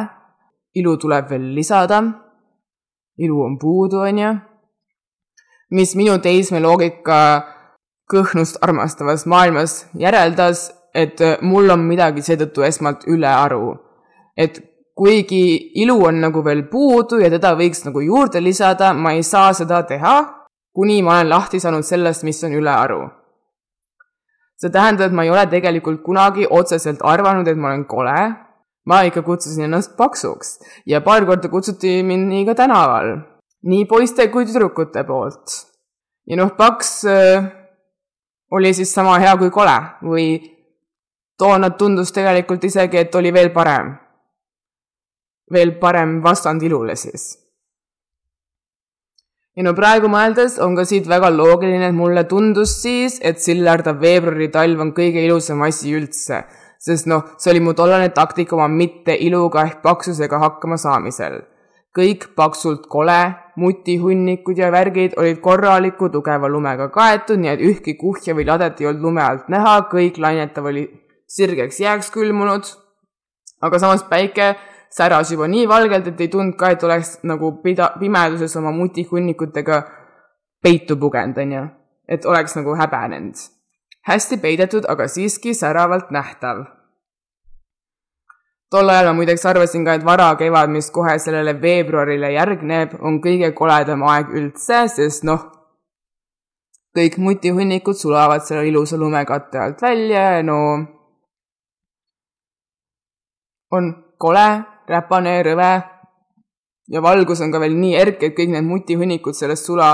ilu 0.76 0.98
tuleb 0.98 1.30
veel 1.30 1.54
lisada. 1.56 2.04
ilu 3.18 3.42
on 3.42 3.58
puudu, 3.58 4.00
on 4.00 4.18
ju. 4.20 4.36
mis 5.72 5.96
minu 5.96 6.18
teismeloogika 6.20 7.46
kõhnust 8.12 8.58
armastavas 8.62 9.26
maailmas 9.26 9.88
järeldas, 9.94 10.72
et 10.94 11.20
mul 11.42 11.70
on 11.70 11.80
midagi 11.80 12.22
seetõttu 12.22 12.62
esmalt 12.62 13.08
ülearu. 13.08 13.78
et 14.38 14.60
kuigi 14.96 15.72
ilu 15.76 16.06
on 16.06 16.22
nagu 16.22 16.44
veel 16.44 16.64
puudu 16.72 17.20
ja 17.20 17.30
teda 17.30 17.56
võiks 17.56 17.86
nagu 17.86 18.00
juurde 18.00 18.42
lisada, 18.42 18.94
ma 18.94 19.12
ei 19.12 19.24
saa 19.24 19.54
seda 19.54 19.84
teha 19.84 20.45
kuni 20.76 21.02
ma 21.02 21.20
olen 21.20 21.30
lahti 21.30 21.60
saanud 21.60 21.88
sellest, 21.88 22.24
mis 22.28 22.44
on 22.44 22.54
ülearu. 22.60 23.02
see 24.56 24.72
tähendab, 24.72 25.10
et 25.10 25.16
ma 25.16 25.24
ei 25.24 25.30
ole 25.30 25.44
tegelikult 25.52 26.02
kunagi 26.04 26.48
otseselt 26.50 27.02
arvanud, 27.04 27.48
et 27.48 27.58
ma 27.58 27.72
olen 27.72 27.86
kole. 27.86 28.20
ma 28.86 29.02
ikka 29.02 29.22
kutsusin 29.26 29.66
ennast 29.66 29.96
paksuks 29.98 30.60
ja 30.86 31.02
paar 31.02 31.26
korda 31.26 31.50
kutsuti 31.50 32.04
mind 32.04 32.28
nii 32.30 32.46
ka 32.46 32.54
tänaval, 32.56 33.16
nii 33.72 33.86
poiste 33.90 34.28
kui 34.34 34.46
tüdrukute 34.46 35.04
poolt. 35.08 35.56
ja 36.28 36.38
noh, 36.38 36.52
paks 36.58 36.92
äh, 37.06 37.48
oli 38.52 38.74
siis 38.74 38.94
sama 38.94 39.18
hea 39.20 39.38
kui 39.38 39.50
kole 39.50 39.78
või 40.04 40.28
toona 41.38 41.70
tundus 41.70 42.12
tegelikult 42.12 42.64
isegi, 42.64 42.98
et 42.98 43.16
oli 43.16 43.34
veel 43.34 43.50
parem. 43.56 43.96
veel 45.54 45.76
parem 45.80 46.22
vastand 46.24 46.62
ilule 46.62 46.96
siis 46.96 47.45
ja 49.56 49.64
no 49.64 49.74
praegu 49.76 50.10
mõeldes 50.12 50.58
on 50.64 50.76
ka 50.76 50.86
siit 50.88 51.08
väga 51.08 51.32
loogiline, 51.32 51.88
et 51.88 51.96
mulle 51.96 52.26
tundus 52.30 52.76
siis, 52.82 53.18
et 53.24 53.40
sillardav 53.42 54.02
veebruari 54.02 54.50
talv 54.52 54.84
on 54.84 54.94
kõige 54.98 55.24
ilusam 55.24 55.64
asi 55.68 55.94
üldse, 55.96 56.44
sest 56.82 57.08
noh, 57.12 57.24
see 57.40 57.54
oli 57.54 57.64
mu 57.64 57.74
tollane 57.78 58.12
taktika 58.16 58.58
oma 58.58 58.68
mitte 58.72 59.16
iluga 59.16 59.64
ehk 59.70 59.82
paksusega 59.86 60.42
hakkama 60.44 60.78
saamisel. 60.82 61.44
kõik 61.96 62.34
paksult 62.36 62.90
kole, 62.92 63.36
mutihunnikud 63.56 64.58
ja 64.60 64.68
värgid 64.68 65.14
olid 65.16 65.38
korraliku 65.40 66.10
tugeva 66.12 66.50
lumega 66.52 66.90
kaetud, 66.92 67.40
nii 67.40 67.52
et 67.54 67.62
ühtki 67.64 67.94
kuhja 67.96 68.36
või 68.36 68.44
ladet 68.50 68.82
ei 68.82 68.90
olnud 68.90 69.06
lume 69.08 69.22
alt 69.24 69.48
näha, 69.48 69.78
kõik 69.88 70.20
lainetav 70.20 70.68
oli 70.68 70.90
sirgeks 71.28 71.80
jääks 71.80 72.12
külmunud. 72.12 72.68
aga 73.62 73.80
samas 73.80 74.04
päike 74.04 74.58
säras 74.98 75.32
juba 75.32 75.48
nii 75.48 75.68
valgelt, 75.68 76.08
et 76.08 76.22
ei 76.22 76.28
tundnud 76.32 76.56
ka, 76.60 76.72
et 76.72 76.84
oleks 76.84 77.18
nagu 77.28 77.52
pida-, 77.64 77.94
pimeduses 78.00 78.56
oma 78.56 78.72
mutihunnikutega 78.72 79.82
peitu 80.64 80.98
pugenud, 80.98 81.38
onju. 81.38 81.66
et 82.08 82.26
oleks 82.26 82.56
nagu 82.56 82.76
häbenenud. 82.76 83.36
hästi 84.08 84.38
peidetud, 84.38 84.86
aga 84.88 85.08
siiski 85.08 85.54
säravalt 85.54 86.12
nähtav. 86.12 86.66
tol 88.72 88.90
ajal 88.90 89.08
ma 89.08 89.14
muideks 89.14 89.46
arvasin 89.46 89.86
ka, 89.86 89.94
et 89.94 90.06
varakevad, 90.06 90.70
mis 90.70 90.92
kohe 90.92 91.20
sellele 91.20 91.62
veebruarile 91.62 92.32
järgneb, 92.32 92.96
on 93.02 93.20
kõige 93.22 93.52
koledam 93.54 94.04
aeg 94.04 94.32
üldse, 94.32 94.88
sest 94.96 95.24
noh, 95.24 95.52
kõik 96.96 97.18
mutihunnikud 97.18 98.00
sulavad 98.00 98.48
selle 98.48 98.68
ilusa 98.68 98.98
lumekatte 98.98 99.60
alt 99.60 99.82
välja 99.82 100.24
ja 100.38 100.44
no 100.44 100.60
on 103.76 103.92
kole 104.18 104.75
räpane, 104.90 105.36
rõve 105.44 105.74
ja 106.88 107.02
valgus 107.02 107.42
on 107.42 107.52
ka 107.54 107.62
veel 107.62 107.76
nii 107.80 107.96
erke, 107.98 108.30
et 108.30 108.38
kõik 108.38 108.52
need 108.54 108.68
mutihunnikud 108.68 109.38
sellest 109.38 109.70
sula 109.70 109.90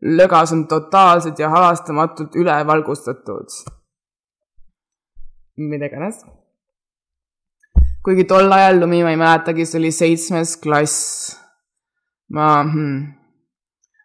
lögas 0.00 0.52
on 0.56 0.66
totaalselt 0.68 1.38
ja 1.38 1.50
halastamatult 1.52 2.36
ülevalgustatud. 2.36 3.48
mida 5.56 5.86
iganes. 5.86 6.24
kuigi 8.04 8.24
tol 8.24 8.52
ajal 8.52 8.80
lumi, 8.80 9.02
ma 9.04 9.10
ei 9.10 9.20
mäletagi, 9.20 9.66
see 9.66 9.78
oli 9.78 9.92
seitsmes 9.92 10.56
klass. 10.56 11.36
ma 12.28 12.62
hmm,, 12.62 13.00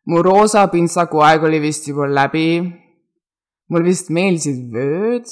mu 0.07 0.21
roosa 0.21 0.67
pintsaku 0.67 1.21
aeg 1.21 1.43
oli 1.43 1.61
vist 1.61 1.87
juba 1.87 2.07
läbi. 2.07 2.49
mul 3.69 3.83
vist 3.83 4.09
meeldisid 4.09 4.71
vööd 4.73 5.27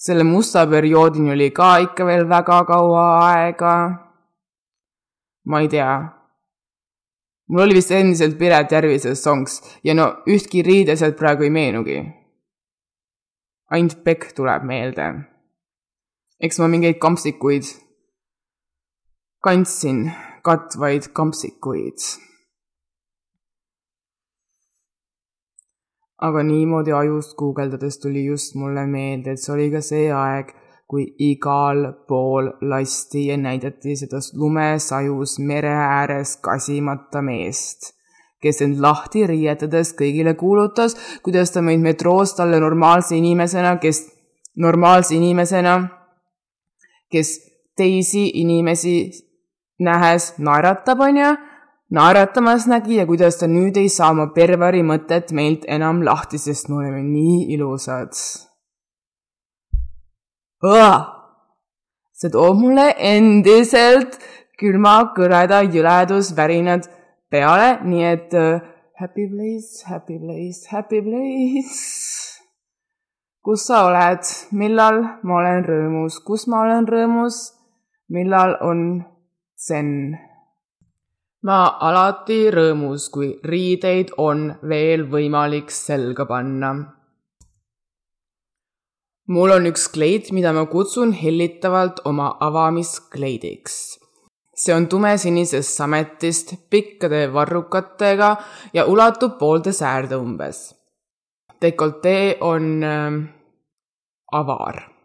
selle 0.00 0.24
musta 0.24 0.66
perioodini 0.66 1.32
oli 1.32 1.50
ka 1.50 1.76
ikka 1.84 2.06
veel 2.08 2.24
väga 2.28 2.62
kaua 2.64 3.04
aega. 3.26 3.74
ma 5.44 5.60
ei 5.60 5.68
tea. 5.68 5.92
mul 7.48 7.62
oli 7.64 7.74
vist 7.74 7.90
endiselt 7.90 8.38
Piret 8.38 8.72
Järvise 8.72 9.14
songs 9.14 9.60
ja 9.84 9.94
no 9.94 10.06
ühtki 10.26 10.62
riide 10.64 10.96
sealt 10.96 11.16
praegu 11.20 11.44
ei 11.44 11.50
meenugi. 11.50 11.98
ainult 13.70 14.04
Beck 14.04 14.32
tuleb 14.36 14.64
meelde. 14.72 15.12
eks 16.40 16.58
ma 16.58 16.68
mingeid 16.68 16.98
kampsikuid 16.98 17.68
kandsin, 19.44 20.10
katvaid 20.42 21.12
kampsikuid 21.12 22.29
aga 26.20 26.42
niimoodi 26.44 26.92
ajust 26.92 27.36
guugeldades 27.38 27.98
tuli 28.00 28.24
just 28.26 28.54
mulle 28.54 28.86
meelde, 28.86 29.32
et 29.32 29.42
see 29.42 29.54
oli 29.54 29.68
ka 29.72 29.80
see 29.84 30.10
aeg, 30.12 30.52
kui 30.90 31.04
igal 31.22 31.84
pool 32.08 32.50
lasti 32.66 33.28
ja 33.28 33.36
näidati 33.38 33.94
seda 33.96 34.18
lumesajus 34.34 35.38
mere 35.38 35.70
ääres 35.70 36.34
kasimata 36.42 37.22
meest, 37.22 37.92
kes 38.42 38.60
end 38.66 38.80
lahti 38.82 39.22
riietades 39.30 39.94
kõigile 40.00 40.34
kuulutas, 40.40 40.96
kuidas 41.22 41.54
ta 41.54 41.62
meid 41.62 41.80
metroos 41.84 42.34
talle 42.34 42.58
normaalse 42.60 43.14
inimesena, 43.16 43.76
kes, 43.78 44.02
normaalse 44.58 45.14
inimesena, 45.14 45.76
kes 47.12 47.36
teisi 47.78 48.26
inimesi 48.42 48.96
nähes 49.80 50.34
naeratab, 50.42 51.06
onju 51.06 51.30
naeratamas 51.90 52.66
nägi 52.70 53.00
ja 53.00 53.06
kuidas 53.06 53.38
ta 53.40 53.48
nüüd 53.50 53.76
ei 53.80 53.88
saa 53.88 54.10
oma 54.14 54.28
perveri 54.34 54.82
mõtet 54.86 55.32
meilt 55.34 55.66
enam 55.66 56.04
lahti, 56.06 56.38
sest 56.38 56.70
me 56.70 56.80
oleme 56.82 57.02
nii 57.02 57.50
ilusad. 57.54 58.14
see 62.20 62.30
toob 62.30 62.58
mulle 62.60 62.90
endiselt 63.10 64.18
külma 64.60 64.96
kõreda 65.16 65.62
jõledusvärinad 65.64 66.86
peale, 67.32 67.78
nii 67.82 68.04
et 68.04 68.34
uh, 68.36 68.60
happy 69.00 69.26
place, 69.32 69.84
happy 69.88 70.18
place, 70.20 70.68
happy 70.70 71.00
place. 71.00 71.78
kus 73.40 73.66
sa 73.66 73.86
oled, 73.88 74.20
millal 74.52 75.00
ma 75.24 75.38
olen 75.40 75.64
rõõmus, 75.64 76.20
kus 76.26 76.44
ma 76.46 76.60
olen 76.66 76.84
rõõmus, 76.86 77.38
millal 78.12 78.58
on 78.60 78.82
zen 79.56 80.20
ma 81.46 81.60
alati 81.88 82.40
rõõmus, 82.52 83.08
kui 83.12 83.30
riideid 83.44 84.12
on 84.20 84.50
veel 84.68 85.06
võimalik 85.08 85.70
selga 85.72 86.26
panna. 86.28 86.72
mul 89.30 89.52
on 89.54 89.66
üks 89.70 89.86
kleit, 89.94 90.32
mida 90.34 90.52
ma 90.52 90.66
kutsun 90.66 91.12
hellitavalt 91.12 92.02
oma 92.04 92.36
avamiskleidiks. 92.40 93.98
see 94.54 94.74
on 94.74 94.86
tumesinisest 94.86 95.76
sametist 95.76 96.54
pikkade 96.70 97.32
varrukatega 97.32 98.36
ja 98.74 98.84
ulatub 98.84 99.38
poolde 99.38 99.72
säärde 99.72 100.16
umbes. 100.16 100.74
dekoltee 101.62 102.36
on 102.40 102.84
äh, 102.84 103.12
avar 104.32 104.99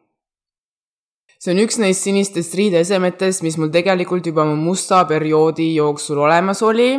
see 1.46 1.54
on 1.54 1.62
üks 1.62 1.78
neist 1.78 2.02
sinistest 2.02 2.56
riideesemetest, 2.58 3.44
mis 3.46 3.60
mul 3.62 3.70
tegelikult 3.74 4.26
juba 4.26 4.48
mu 4.50 4.56
musta 4.58 5.04
perioodi 5.06 5.76
jooksul 5.76 6.24
olemas 6.26 6.64
oli 6.66 6.90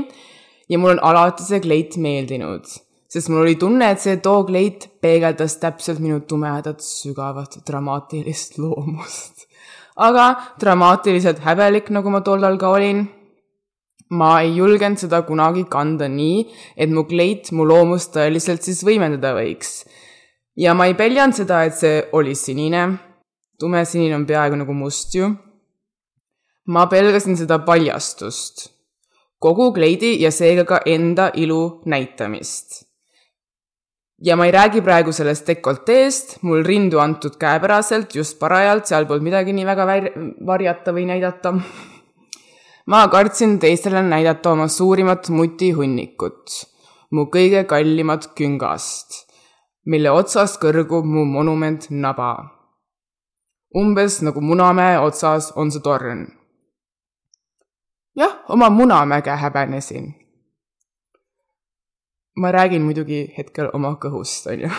ja 0.70 0.78
mul 0.78 0.92
on 0.94 1.00
alati 1.02 1.42
see 1.42 1.58
kleit 1.64 1.96
meeldinud, 1.98 2.68
sest 3.10 3.30
mul 3.32 3.42
oli 3.42 3.56
tunne, 3.58 3.88
et 3.90 4.02
see 4.02 4.20
too 4.22 4.44
kleit 4.46 4.86
peegeldas 5.02 5.58
täpselt 5.62 5.98
minu 6.02 6.20
tumedat, 6.30 6.78
sügavat, 6.78 7.58
dramaatilist 7.66 8.60
loomust. 8.62 9.48
aga 9.96 10.28
dramaatiliselt 10.62 11.42
häbelik, 11.42 11.90
nagu 11.90 12.12
ma 12.14 12.22
tollal 12.22 12.54
ka 12.60 12.70
olin, 12.76 13.02
ma 14.14 14.30
ei 14.44 14.54
julgenud 14.60 15.02
seda 15.02 15.24
kunagi 15.26 15.66
kanda 15.72 16.06
nii, 16.06 16.46
et 16.78 16.92
mu 16.94 17.02
kleit 17.10 17.50
mu 17.50 17.66
loomust 17.66 18.14
tõeliselt 18.14 18.62
siis 18.62 18.84
võimendada 18.86 19.34
võiks. 19.34 19.80
ja 20.54 20.78
ma 20.78 20.86
ei 20.86 20.94
peljanud 20.94 21.34
seda, 21.34 21.64
et 21.66 21.74
see 21.74 21.98
oli 22.14 22.38
sinine 22.38 22.86
tumesinine 23.58 24.14
on 24.16 24.26
peaaegu 24.26 24.56
nagu 24.60 24.74
must 24.74 25.14
ju. 25.14 25.30
ma 26.66 26.86
pelgasin 26.90 27.36
seda 27.38 27.60
paljastust, 27.62 28.66
kogu 29.38 29.70
kleidi 29.72 30.16
ja 30.22 30.32
seega 30.34 30.64
ka 30.66 30.80
enda 30.86 31.30
ilu 31.34 31.80
näitamist. 31.86 32.82
ja 34.22 34.36
ma 34.36 34.46
ei 34.46 34.52
räägi 34.52 34.80
praegu 34.82 35.12
sellest 35.12 35.46
dekolteest, 35.46 36.38
mul 36.42 36.64
rindu 36.64 36.98
antud 36.98 37.36
käepäraselt 37.38 38.14
just 38.14 38.38
parajalt, 38.38 38.86
seal 38.86 39.06
polnud 39.06 39.28
midagi 39.28 39.52
nii 39.52 39.66
väga 39.66 39.86
varjata 40.46 40.92
või 40.96 41.06
näidata. 41.12 41.54
ma 42.86 43.06
kartsin 43.08 43.58
teistele 43.58 44.02
näidata 44.02 44.52
oma 44.52 44.68
suurimat 44.68 45.28
mutihunnikut, 45.28 46.58
mu 47.10 47.28
kõige 47.30 47.64
kallimat 47.64 48.32
küngast, 48.34 49.22
mille 49.86 50.10
otsast 50.10 50.60
kõrgub 50.60 51.06
mu 51.06 51.24
monument 51.24 51.86
naba 51.90 52.55
umbes 53.76 54.22
nagu 54.22 54.40
Munamäe 54.40 54.98
otsas 54.98 55.52
on 55.56 55.70
see 55.70 55.80
torn. 55.80 56.26
jah, 58.16 58.32
oma 58.48 58.70
Munamäge 58.70 59.30
häbenesin. 59.30 60.14
ma 62.36 62.52
räägin 62.52 62.82
muidugi 62.82 63.34
hetkel 63.38 63.70
oma 63.72 63.96
kõhust, 64.04 64.46
on 64.52 64.60
ju. 64.60 64.70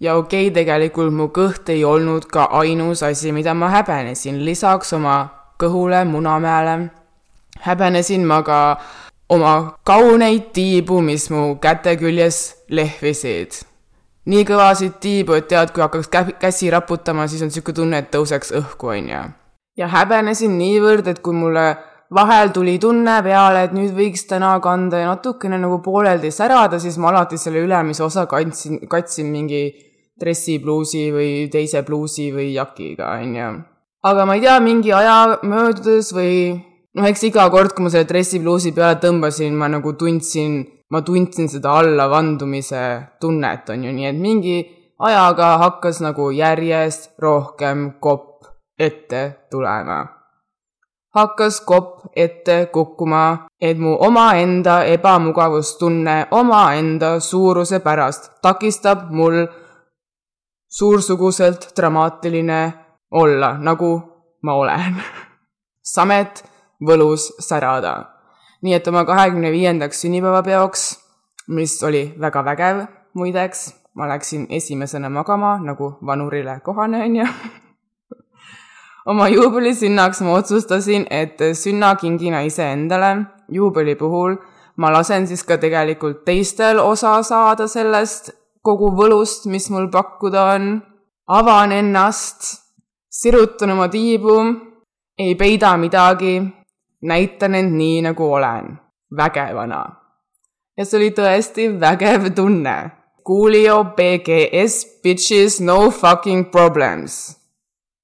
ja 0.00 0.14
okei 0.16 0.48
okay,, 0.48 0.54
tegelikult 0.54 1.14
mu 1.14 1.28
kõht 1.28 1.68
ei 1.68 1.84
olnud 1.84 2.26
ka 2.26 2.44
ainus 2.44 3.02
asi, 3.02 3.32
mida 3.32 3.54
ma 3.54 3.68
häbenesin, 3.68 4.44
lisaks 4.44 4.92
oma 4.92 5.16
kõhule 5.58 6.04
Munamäele 6.04 6.90
häbenesin 7.60 8.26
ma 8.26 8.42
ka 8.42 8.80
oma 9.28 9.78
kauneid 9.84 10.52
tiibu, 10.52 11.00
mis 11.00 11.30
mu 11.30 11.56
käte 11.60 11.96
küljes 11.96 12.54
lehvisid 12.70 13.67
nii 14.28 14.44
kõvasid 14.48 14.98
tiibu, 15.02 15.36
et 15.38 15.48
tead, 15.50 15.72
kui 15.72 15.84
hakkaks 15.84 16.10
käsi 16.40 16.70
raputama, 16.72 17.26
siis 17.28 17.42
on 17.44 17.52
niisugune 17.52 17.76
tunne, 17.80 18.00
et 18.02 18.10
tõuseks 18.12 18.52
õhku, 18.60 18.92
on 18.94 19.12
ju. 19.12 19.22
ja 19.78 19.88
häbenesin 19.92 20.58
niivõrd, 20.58 21.08
et 21.08 21.22
kui 21.24 21.36
mulle 21.36 21.66
vahel 22.14 22.52
tuli 22.52 22.78
tunne 22.82 23.18
peale, 23.24 23.64
et 23.66 23.74
nüüd 23.76 23.92
võiks 23.96 24.26
täna 24.28 24.54
kanda 24.64 25.02
ja 25.02 25.10
natukene 25.12 25.58
nagu 25.60 25.80
pooleldi 25.84 26.30
särada, 26.34 26.80
siis 26.80 26.98
ma 26.98 27.12
alati 27.12 27.38
selle 27.40 27.62
ülemise 27.64 28.04
osa 28.04 28.26
kandsin, 28.26 28.82
katsin 28.88 29.30
mingi 29.32 29.62
dressipluusi 30.18 31.08
või 31.14 31.32
teise 31.52 31.84
pluusi 31.86 32.30
või 32.34 32.52
jakiga, 32.54 33.12
on 33.20 33.36
ju. 33.36 33.50
aga 34.08 34.24
ma 34.26 34.38
ei 34.38 34.42
tea, 34.44 34.56
mingi 34.60 34.92
aja 34.92 35.38
möödudes 35.42 36.10
või 36.16 36.34
noh, 36.98 37.06
eks 37.06 37.28
iga 37.30 37.46
kord, 37.54 37.74
kui 37.74 37.86
ma 37.86 37.92
selle 37.92 38.08
dressipluusi 38.08 38.74
peale 38.76 38.98
tõmbasin, 39.02 39.54
ma 39.54 39.70
nagu 39.70 39.94
tundsin 39.98 40.64
ma 40.90 41.02
tundsin 41.02 41.48
seda 41.48 41.78
allavandumise 41.80 42.82
tunnet, 43.20 43.68
on 43.68 43.84
ju, 43.84 43.92
nii 43.92 44.06
et 44.08 44.20
mingi 44.20 44.58
ajaga 44.98 45.58
hakkas 45.58 46.00
nagu 46.00 46.30
järjest 46.30 47.10
rohkem 47.18 47.92
kopp 48.00 48.46
ette 48.78 49.22
tulema. 49.50 50.06
hakkas 51.14 51.60
kopp 51.60 52.06
ette 52.16 52.68
kukkuma, 52.72 53.46
et 53.60 53.78
mu 53.78 53.96
omaenda 54.00 54.84
ebamugavustunne 54.84 56.26
omaenda 56.30 57.20
suuruse 57.20 57.80
pärast 57.80 58.30
takistab 58.42 59.10
mul 59.10 59.46
suursuguselt 60.68 61.72
dramaatiline 61.76 62.60
olla, 63.10 63.56
nagu 63.58 64.02
ma 64.42 64.54
olen. 64.54 65.02
samet 65.94 66.44
võlus 66.86 67.32
särada 67.40 68.17
nii 68.62 68.74
et 68.74 68.88
oma 68.88 69.04
kahekümne 69.04 69.52
viiendaks 69.52 70.00
sünnipäevapeoks, 70.00 70.84
mis 71.48 71.82
oli 71.82 72.14
väga 72.20 72.44
vägev 72.44 72.84
muideks, 73.14 73.74
ma 73.94 74.08
läksin 74.08 74.46
esimesena 74.50 75.08
magama, 75.10 75.58
nagu 75.62 75.96
vanurile 76.06 76.60
kohane, 76.64 77.04
on 77.04 77.16
ju. 77.16 77.26
oma 79.06 79.28
juubelisünnaks 79.28 80.20
ma 80.20 80.38
otsustasin, 80.38 81.06
et 81.10 81.40
sünnakingina 81.54 82.40
iseendale 82.40 83.16
juubeli 83.48 83.94
puhul 83.94 84.36
ma 84.78 84.92
lasen 84.94 85.26
siis 85.26 85.42
ka 85.44 85.58
tegelikult 85.58 86.22
teistel 86.24 86.78
osa 86.78 87.18
saada 87.26 87.66
sellest 87.68 88.30
kogu 88.62 88.92
võlust, 88.94 89.48
mis 89.50 89.68
mul 89.74 89.90
pakkuda 89.90 90.44
on. 90.54 90.70
avan 91.28 91.72
ennast, 91.72 92.46
sirutan 93.12 93.74
oma 93.74 93.88
tiibu, 93.92 94.36
ei 95.18 95.34
peida 95.36 95.74
midagi 95.76 96.38
näitan 97.02 97.54
end 97.54 97.76
nii, 97.76 98.02
nagu 98.02 98.32
olen, 98.32 98.78
vägevana. 99.16 99.82
ja 100.76 100.84
see 100.84 100.98
oli 100.98 101.10
tõesti 101.10 101.72
vägev 101.80 102.30
tunne. 102.34 102.76
Coolio 103.28 103.82
BGS 103.96 105.02
bitches 105.04 105.60
no 105.60 105.90
fucking 105.90 106.50
problems. 106.50 107.36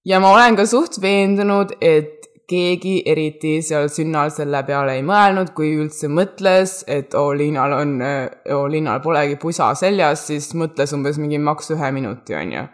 ja 0.04 0.20
ma 0.20 0.34
olen 0.34 0.56
ka 0.56 0.66
suht 0.66 1.00
veendunud, 1.02 1.76
et 1.80 2.24
keegi 2.48 3.02
eriti 3.08 3.54
seal 3.64 3.88
sünnal 3.88 4.30
selle 4.34 4.60
peale 4.68 4.98
ei 4.98 5.04
mõelnud, 5.06 5.54
kui 5.56 5.70
üldse 5.78 6.10
mõtles, 6.12 6.82
et 6.90 7.14
oo, 7.16 7.32
Liinal 7.36 7.72
on, 7.78 7.94
oo, 8.04 8.64
Liinal 8.68 9.00
polegi 9.04 9.38
pusa 9.40 9.70
seljas, 9.78 10.26
siis 10.28 10.50
mõtles 10.58 10.92
umbes 10.96 11.18
mingi 11.20 11.40
maks 11.40 11.72
ühe 11.74 11.90
minuti, 11.96 12.36
onju. 12.36 12.66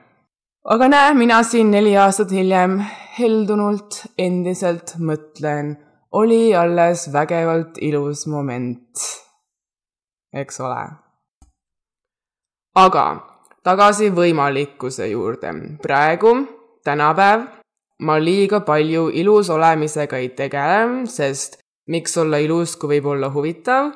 aga 0.74 0.88
näe, 0.90 1.14
mina 1.18 1.42
siin 1.46 1.70
neli 1.70 1.94
aastat 1.96 2.34
hiljem 2.34 2.80
heldunult 3.18 4.02
endiselt 4.18 4.96
mõtlen, 4.98 5.76
oli 6.12 6.54
alles 6.56 7.12
vägevalt 7.12 7.78
ilus 7.80 8.26
moment. 8.26 8.90
eks 10.32 10.60
ole. 10.60 10.82
aga 12.74 13.06
tagasi 13.62 14.10
võimalikkuse 14.10 15.06
juurde. 15.06 15.54
praegu, 15.82 16.34
tänapäev 16.84 17.60
ma 18.00 18.18
liiga 18.18 18.60
palju 18.60 19.08
ilus 19.08 19.50
olemisega 19.50 20.16
ei 20.16 20.28
tegele, 20.28 21.06
sest 21.06 21.58
miks 21.86 22.16
olla 22.18 22.38
ilus, 22.38 22.76
kui 22.76 22.96
võib 22.96 23.10
olla 23.14 23.30
huvitav. 23.30 23.92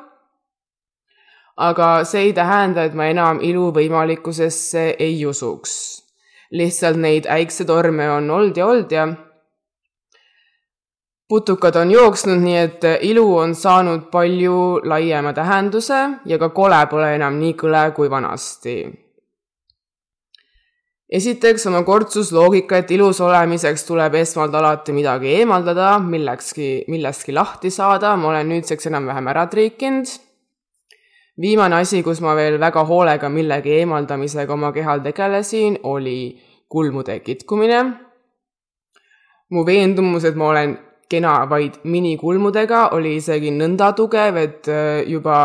aga 1.56 2.04
see 2.04 2.28
ei 2.28 2.32
tähenda, 2.32 2.84
et 2.84 2.94
ma 2.94 3.06
enam 3.06 3.38
ilu 3.40 3.70
võimalikkusesse 3.72 4.96
ei 4.98 5.26
usuks. 5.26 6.02
lihtsalt 6.50 6.96
neid 6.96 7.26
äiksetorme 7.26 8.10
on 8.10 8.30
olnud 8.30 8.56
ja 8.56 8.66
olnud 8.66 8.92
ja 8.92 9.06
putukad 11.28 11.76
on 11.76 11.90
jooksnud, 11.90 12.42
nii 12.42 12.56
et 12.56 12.84
ilu 13.00 13.36
on 13.36 13.54
saanud 13.54 14.10
palju 14.10 14.80
laiema 14.84 15.32
tähenduse 15.32 16.02
ja 16.24 16.38
ka 16.38 16.48
kole 16.48 16.86
pole 16.90 17.14
enam 17.14 17.40
nii 17.40 17.56
kõle 17.58 17.86
kui 17.96 18.10
vanasti 18.10 19.04
esiteks 21.14 21.66
oma 21.70 21.82
kortsusloogika, 21.86 22.80
et 22.80 22.90
ilus 22.96 23.20
olemiseks 23.22 23.84
tuleb 23.86 24.16
esmalt 24.18 24.54
alati 24.54 24.94
midagi 24.96 25.34
eemaldada, 25.38 25.98
millekski, 26.02 26.68
millestki 26.90 27.34
lahti 27.36 27.70
saada, 27.70 28.14
ma 28.16 28.32
olen 28.32 28.50
nüüdseks 28.54 28.90
enam-vähem 28.90 29.28
ära 29.32 29.46
triikinud. 29.50 30.10
viimane 31.40 31.76
asi, 31.76 32.02
kus 32.02 32.20
ma 32.22 32.34
veel 32.38 32.60
väga 32.62 32.84
hoolega 32.86 33.28
millegi 33.28 33.72
eemaldamisega 33.80 34.52
oma 34.52 34.72
kehal 34.72 35.00
tegelesin, 35.02 35.78
oli 35.82 36.40
kulmude 36.68 37.20
kitkumine. 37.20 37.84
mu 39.50 39.66
veendumus, 39.66 40.24
et 40.24 40.34
ma 40.34 40.48
olen 40.48 40.78
kena 41.10 41.44
vaid 41.50 41.80
minikulmudega, 41.84 42.88
oli 42.96 43.16
isegi 43.20 43.52
nõnda 43.54 43.92
tugev, 43.96 44.36
et 44.40 44.68
äh, 44.72 45.04
juba 45.08 45.38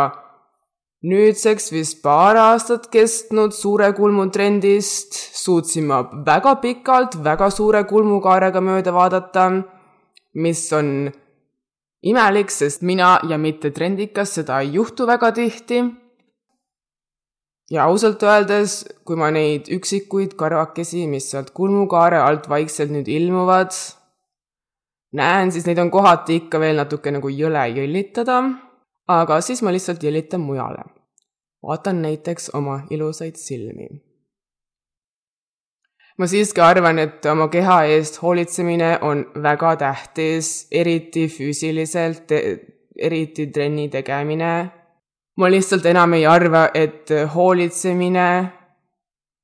nüüdseks 1.08 1.70
vist 1.72 2.02
paar 2.04 2.36
aastat 2.36 2.90
kestnud 2.92 3.56
suure 3.56 3.94
kulmu 3.96 4.26
trendist 4.36 5.16
suutsin 5.40 5.88
ma 5.88 6.02
väga 6.26 6.58
pikalt 6.60 7.16
väga 7.24 7.48
suure 7.56 7.86
kulmukaarega 7.88 8.60
mööda 8.60 8.92
vaadata, 8.92 9.46
mis 10.36 10.66
on 10.76 11.08
imelik, 12.04 12.52
sest 12.52 12.84
mina 12.84 13.18
ja 13.30 13.38
mitte 13.40 13.72
trendikas 13.72 14.36
seda 14.40 14.60
ei 14.60 14.76
juhtu 14.76 15.08
väga 15.08 15.32
tihti. 15.32 15.84
ja 17.70 17.84
ausalt 17.86 18.24
öeldes, 18.26 18.84
kui 19.06 19.16
ma 19.16 19.30
neid 19.30 19.68
üksikuid 19.70 20.34
karvakesi, 20.36 21.06
mis 21.08 21.30
sealt 21.32 21.52
kulmukaare 21.54 22.18
alt 22.18 22.50
vaikselt 22.50 22.90
nüüd 22.90 23.08
ilmuvad, 23.08 23.76
näen, 25.14 25.52
siis 25.52 25.66
neid 25.66 25.78
on 25.78 25.92
kohati 25.92 26.36
ikka 26.44 26.60
veel 26.60 26.76
natuke 26.76 27.12
nagu 27.12 27.30
jõle 27.30 27.68
jõllitada 27.74 28.42
aga 29.10 29.40
siis 29.42 29.64
ma 29.66 29.74
lihtsalt 29.74 30.04
jõlitan 30.04 30.42
mujale. 30.42 30.84
vaatan 31.66 32.02
näiteks 32.02 32.50
oma 32.54 32.82
ilusaid 32.90 33.36
silmi. 33.36 33.88
ma 36.18 36.28
siiski 36.28 36.62
arvan, 36.62 37.00
et 37.00 37.26
oma 37.26 37.48
keha 37.48 37.84
eest 37.84 38.22
hoolitsemine 38.22 38.98
on 39.02 39.26
väga 39.44 39.76
tähtis, 39.76 40.68
eriti 40.72 41.28
füüsiliselt, 41.28 42.32
eriti 43.00 43.48
trenni 43.48 43.90
tegemine. 43.90 44.72
ma 45.38 45.52
lihtsalt 45.52 45.86
enam 45.86 46.14
ei 46.14 46.26
arva, 46.26 46.70
et 46.74 47.10
hoolitsemine 47.36 48.52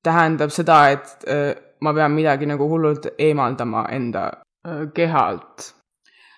tähendab 0.04 0.50
seda, 0.50 0.90
et 0.90 1.26
äh, 1.28 1.56
ma 1.82 1.94
pean 1.94 2.12
midagi 2.12 2.46
nagu 2.46 2.70
hullult 2.70 3.08
eemaldama 3.18 3.88
enda 3.92 4.32
kehalt 4.94 5.72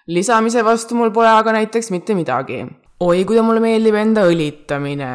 lisamise 0.08 0.64
vastu 0.64 0.96
mul 0.96 1.12
pole 1.16 1.30
aga 1.32 1.54
näiteks 1.60 1.92
mitte 1.92 2.16
midagi 2.16 2.66
oi, 3.00 3.26
kui 3.26 3.36
ta 3.38 3.44
mulle 3.46 3.62
meeldib 3.62 3.96
enda 3.96 4.24
õlitamine. 4.26 5.10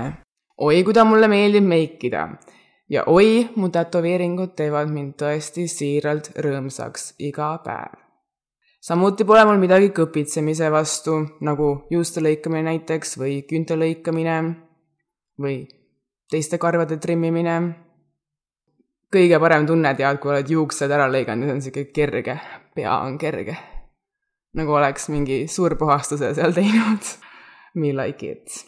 oi, 0.62 0.82
kui 0.86 0.94
ta 0.94 1.04
mulle 1.04 1.28
meeldib 1.28 1.64
meikida. 1.66 2.28
ja 2.88 3.04
oi, 3.06 3.48
mu 3.56 3.68
tätoveeringud 3.68 4.54
teevad 4.56 4.90
mind 4.90 5.16
tõesti 5.18 5.66
siiralt 5.68 6.30
rõõmsaks 6.38 7.14
iga 7.18 7.58
päev. 7.64 7.98
samuti 8.80 9.24
pole 9.24 9.44
mul 9.44 9.58
midagi 9.58 9.90
kõpitsemise 9.90 10.70
vastu, 10.70 11.18
nagu 11.40 11.86
juuste 11.90 12.20
lõikamine 12.20 12.62
näiteks 12.70 13.18
või 13.18 13.42
küünte 13.50 13.74
lõikamine 13.74 14.38
või 15.40 15.66
teiste 16.30 16.58
karvade 16.58 16.96
trimmimine. 16.96 17.74
Kõige 19.12 19.40
parem 19.40 19.66
tunne 19.66 19.94
tead, 19.94 20.20
kui 20.22 20.32
oled 20.32 20.48
juuksed 20.48 20.90
ära 20.90 21.08
lõiganud 21.10 21.48
see 21.48 21.56
on 21.56 21.66
sihuke 21.66 21.84
kerge, 21.94 22.38
pea 22.74 22.96
on 23.04 23.18
kerge. 23.18 23.56
nagu 24.56 24.72
oleks 24.76 25.08
mingi 25.08 25.46
suur 25.48 25.76
puhastuse 25.80 26.34
seal 26.34 26.52
teinud 26.58 27.12
me 27.74 27.92
like 27.92 28.30
it. 28.30 28.66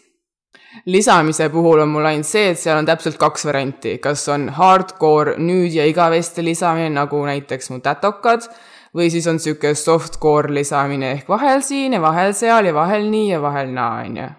lisamise 0.86 1.48
puhul 1.48 1.80
on 1.80 1.88
mul 1.88 2.04
ainult 2.04 2.26
see, 2.26 2.50
et 2.50 2.58
seal 2.58 2.78
on 2.78 2.86
täpselt 2.86 3.18
kaks 3.20 3.44
varianti, 3.46 3.98
kas 4.02 4.24
on 4.32 4.48
hardcore 4.56 5.36
nüüd 5.38 5.74
ja 5.74 5.84
igavesti 5.86 6.44
lisamine, 6.44 6.90
nagu 6.94 7.20
näiteks 7.26 7.70
mu 7.70 7.78
tätokad, 7.84 8.48
või 8.94 9.10
siis 9.10 9.26
on 9.30 9.38
niisugune 9.38 9.74
softcore 9.78 10.54
lisamine 10.54 11.12
ehk 11.18 11.28
vahel 11.28 11.62
siin 11.62 11.94
ja 11.94 12.00
vahel 12.02 12.34
seal 12.34 12.70
ja 12.70 12.74
vahel 12.74 13.10
nii 13.10 13.28
ja 13.32 13.42
vahel 13.42 13.74
naa, 13.74 14.02
on 14.06 14.16
ju. 14.22 14.30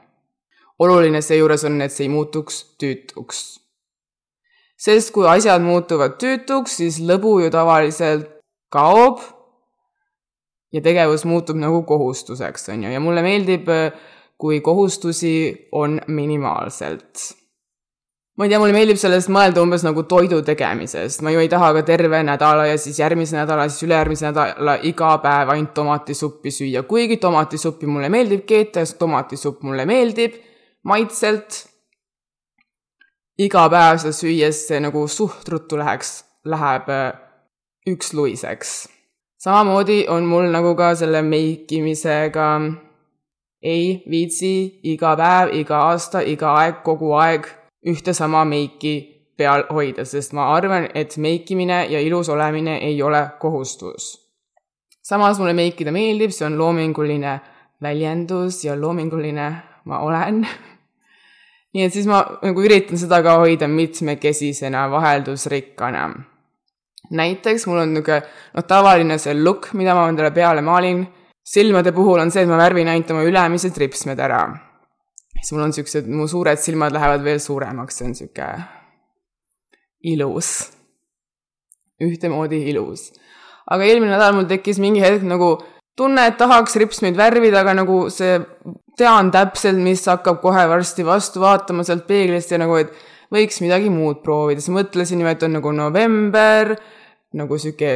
oluline 0.80 1.22
seejuures 1.22 1.64
on, 1.70 1.82
et 1.82 1.94
see 1.94 2.08
ei 2.10 2.12
muutuks 2.12 2.62
tüütuks. 2.82 3.44
Sest 4.78 5.14
kui 5.16 5.28
asjad 5.30 5.64
muutuvad 5.64 6.18
tüütuks, 6.22 6.80
siis 6.82 7.00
lõbu 7.00 7.40
ju 7.44 7.52
tavaliselt 7.54 8.28
kaob 8.74 9.22
ja 10.76 10.82
tegevus 10.84 11.24
muutub 11.26 11.58
nagu 11.60 11.84
kohustuseks, 11.88 12.70
on 12.74 12.84
ju, 12.84 12.92
ja 12.92 13.00
mulle 13.00 13.24
meeldib 13.24 13.70
äh, 13.72 13.96
kui 14.38 14.62
kohustusi 14.62 15.68
on 15.72 16.02
minimaalselt. 16.08 17.36
ma 18.36 18.44
ei 18.44 18.50
tea, 18.52 18.58
mulle 18.60 18.76
meeldib 18.76 18.98
sellest 19.00 19.30
mõelda 19.32 19.62
umbes 19.64 19.86
nagu 19.86 20.04
toidu 20.12 20.42
tegemisest, 20.44 21.22
ma 21.24 21.32
ju 21.32 21.40
ei 21.40 21.48
taha 21.52 21.70
ka 21.78 21.86
terve 21.88 22.20
nädala 22.28 22.66
ja 22.68 22.74
siis 22.78 22.98
järgmise 23.00 23.38
nädala, 23.38 23.70
siis 23.72 23.86
ülejärgmise 23.88 24.28
nädala 24.28 24.74
iga 24.84 25.14
päev 25.24 25.54
ainult 25.54 25.72
tomatisuppi 25.78 26.52
süüa, 26.52 26.84
kuigi 26.84 27.16
tomatisuppi 27.24 27.88
mulle 27.88 28.10
meeldib 28.12 28.44
keeta 28.50 28.84
ja 28.84 28.92
tomatisupp 29.00 29.64
mulle 29.64 29.88
meeldib 29.88 30.36
maitselt. 30.84 31.64
Iga 33.38 33.68
päev 33.70 34.00
seda 34.00 34.16
süües 34.16 34.66
see 34.68 34.80
nagu 34.80 35.08
suht 35.08 35.50
ruttu 35.52 35.78
läheks, 35.78 36.24
läheb 36.46 36.90
äh, 36.90 37.14
üksluiseks. 37.88 38.90
samamoodi 39.38 40.06
on 40.10 40.26
mul 40.26 40.50
nagu 40.52 40.76
ka 40.76 40.96
selle 40.96 41.22
meikimisega 41.22 42.48
ei 43.62 44.04
viitsi 44.10 44.80
iga 44.84 45.16
päev, 45.18 45.54
iga 45.54 45.82
aasta, 45.90 46.22
iga 46.22 46.54
aeg, 46.62 46.82
kogu 46.84 47.14
aeg 47.18 47.50
ühte 47.86 48.14
sama 48.14 48.46
meiki 48.46 48.96
peal 49.38 49.66
hoida, 49.70 50.06
sest 50.06 50.34
ma 50.34 50.48
arvan, 50.56 50.88
et 50.96 51.18
meikimine 51.18 51.86
ja 51.92 52.00
ilus 52.00 52.30
olemine 52.30 52.78
ei 52.78 53.02
ole 53.04 53.28
kohustus. 53.40 54.22
samas 55.04 55.40
mulle 55.40 55.54
meikida 55.54 55.92
meeldib, 55.92 56.32
see 56.32 56.46
on 56.46 56.58
loominguline 56.58 57.40
väljendus 57.82 58.64
ja 58.64 58.80
loominguline 58.80 59.50
ma 59.86 60.00
olen 60.00 60.48
nii 61.76 61.84
et 61.84 61.94
siis 61.94 62.08
ma 62.08 62.22
nagu 62.42 62.64
üritan 62.64 63.00
seda 63.00 63.20
ka 63.24 63.36
hoida 63.42 63.68
mitmekesisena, 63.68 64.88
vaheldusrikkana. 64.92 66.06
näiteks 67.12 67.68
mul 67.68 67.84
on 67.84 67.94
niisugune 67.94 68.22
noh, 68.56 68.64
tavaline 68.66 69.20
see 69.22 69.36
look, 69.44 69.74
mida 69.74 69.94
ma 69.96 70.08
endale 70.10 70.32
peale 70.34 70.64
maalin 70.66 71.04
silmade 71.46 71.92
puhul 71.92 72.20
on 72.20 72.32
see, 72.32 72.44
et 72.44 72.50
ma 72.50 72.58
värvin 72.58 72.90
ainult 72.90 73.12
oma 73.14 73.26
ülemised 73.28 73.78
ripsmed 73.78 74.20
ära. 74.20 74.42
siis 75.36 75.52
mul 75.54 75.68
on 75.68 75.76
siuksed, 75.76 76.08
mu 76.08 76.28
suured 76.28 76.58
silmad 76.58 76.96
lähevad 76.96 77.24
veel 77.24 77.40
suuremaks, 77.40 78.00
see 78.00 78.08
on 78.08 78.16
sihuke 78.18 78.48
ilus. 80.14 80.50
ühtemoodi 82.02 82.64
ilus. 82.72 83.12
aga 83.70 83.84
eelmine 83.84 84.16
nädal 84.16 84.34
mul 84.38 84.50
tekkis 84.50 84.82
mingi 84.82 85.04
hetk 85.04 85.28
nagu 85.28 85.58
tunne, 85.98 86.26
et 86.28 86.38
tahaks 86.38 86.76
ripsmeid 86.82 87.18
värvida, 87.18 87.62
aga 87.62 87.78
nagu 87.82 88.06
see, 88.10 88.40
tean 88.98 89.32
täpselt, 89.32 89.82
mis 89.84 90.06
hakkab 90.08 90.40
kohe 90.44 90.68
varsti 90.72 91.06
vastu 91.06 91.44
vaatama 91.44 91.84
sealt 91.84 92.08
peeglist 92.08 92.52
ja 92.52 92.62
nagu, 92.62 92.78
et 92.80 92.94
võiks 93.34 93.60
midagi 93.64 93.92
muud 93.92 94.22
proovida, 94.24 94.62
siis 94.64 94.76
mõtlesin 94.76 95.22
ju, 95.24 95.28
et 95.28 95.44
on 95.44 95.58
nagu 95.58 95.76
november, 95.76 96.76
nagu 97.36 97.60
sihuke 97.60 97.94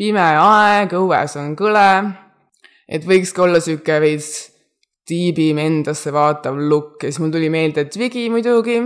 pime 0.00 0.24
aeg, 0.40 0.96
õues 0.96 1.36
on 1.36 1.54
kõle 1.58 1.90
et 2.90 3.06
võiks 3.06 3.32
ka 3.34 3.46
olla 3.46 3.60
sihuke 3.62 4.00
veits 4.02 4.32
tiibim 5.08 5.60
endasse 5.62 6.12
vaatav 6.14 6.58
look 6.58 7.04
ja 7.04 7.10
siis 7.10 7.22
mul 7.22 7.32
tuli 7.34 7.50
meelde 7.52 7.86
Twigi 7.90 8.26
muidugi. 8.32 8.80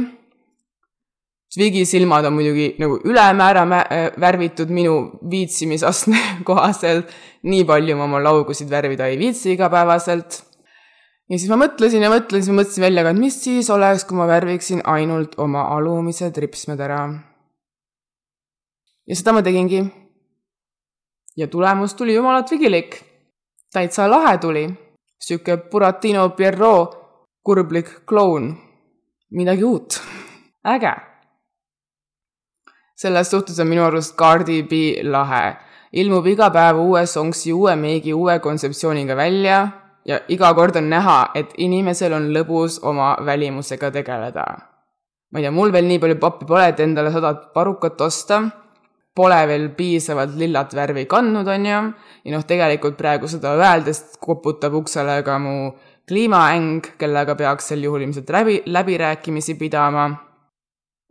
Twigi 1.54 1.84
silmad 1.86 2.26
on 2.26 2.34
muidugi 2.36 2.72
nagu 2.82 2.98
ülemäära 3.06 3.62
äh, 3.78 4.08
värvitud 4.20 4.72
minu 4.74 4.96
viitsimisastme 5.30 6.20
kohaselt. 6.48 7.12
nii 7.44 7.64
palju 7.68 7.96
ma 7.96 8.08
oma 8.08 8.22
laugusid 8.24 8.70
värvida 8.70 9.08
ei 9.08 9.18
viitsi 9.20 9.52
igapäevaselt. 9.54 10.42
Ja 11.30 11.38
siis 11.38 11.48
ma 11.50 11.58
mõtlesin 11.60 12.04
ja 12.04 12.10
mõtlesin, 12.12 12.56
mõtlesin 12.56 12.84
välja 12.84 13.04
ka, 13.04 13.14
et 13.14 13.20
mis 13.20 13.36
siis 13.44 13.70
oleks, 13.72 14.04
kui 14.08 14.18
ma 14.18 14.26
värviksin 14.28 14.82
ainult 14.84 15.38
oma 15.40 15.68
alumised 15.76 16.36
ripsmed 16.44 16.80
ära. 16.80 17.00
ja 19.06 19.16
seda 19.16 19.32
ma 19.32 19.42
tegingi. 19.42 19.84
ja 21.36 21.48
tulemus 21.48 21.94
tuli 21.94 22.14
jumala 22.14 22.42
tvigilik. 22.42 23.00
täitsa 23.72 24.10
lahe 24.10 24.38
tuli. 24.38 24.68
sihuke 25.20 25.56
Buratino 25.70 26.28
Pierrot 26.30 27.00
kurblik 27.42 28.06
kloun. 28.06 28.54
midagi 29.30 29.64
uut. 29.64 30.00
äge 30.74 30.94
selles 32.96 33.30
suhtes 33.30 33.58
on 33.58 33.66
minu 33.68 33.82
arust 33.82 34.16
Cardi 34.16 34.62
B 34.62 35.02
lahe. 35.02 35.56
ilmub 35.92 36.26
iga 36.26 36.50
päev 36.50 36.78
uue 36.78 37.06
songsi, 37.06 37.52
uue 37.52 37.76
meigi, 37.76 38.12
uue 38.14 38.38
kontseptsiooniga 38.38 39.16
välja 39.16 39.83
ja 40.04 40.20
iga 40.28 40.52
kord 40.54 40.76
on 40.76 40.90
näha, 40.90 41.18
et 41.34 41.54
inimesel 41.58 42.12
on 42.16 42.30
lõbus 42.34 42.80
oma 42.82 43.14
välimusega 43.24 43.90
tegeleda. 43.90 44.44
ma 45.32 45.40
ei 45.40 45.46
tea, 45.46 45.50
mul 45.50 45.72
veel 45.72 45.88
nii 45.88 45.98
palju 45.98 46.18
pappi 46.22 46.46
pole, 46.46 46.68
et 46.68 46.80
endale 46.80 47.10
sadat 47.12 47.52
parukat 47.54 48.00
osta. 48.00 48.42
Pole 49.14 49.46
veel 49.46 49.68
piisavalt 49.76 50.34
lillat 50.34 50.72
värvi 50.74 51.04
kandnud, 51.06 51.46
on 51.46 51.66
ju, 51.66 51.80
ja 52.24 52.32
noh, 52.34 52.42
tegelikult 52.42 52.96
praegu 52.98 53.28
seda 53.30 53.52
öeldes 53.54 54.16
koputab 54.18 54.74
uksele 54.74 55.20
ka 55.22 55.38
mu 55.38 55.70
kliimaäng, 56.08 56.82
kellega 56.98 57.36
peaks 57.38 57.70
sel 57.70 57.86
juhul 57.86 58.02
ilmselt 58.02 58.30
läbi, 58.34 58.62
läbirääkimisi 58.66 59.54
pidama 59.54 60.08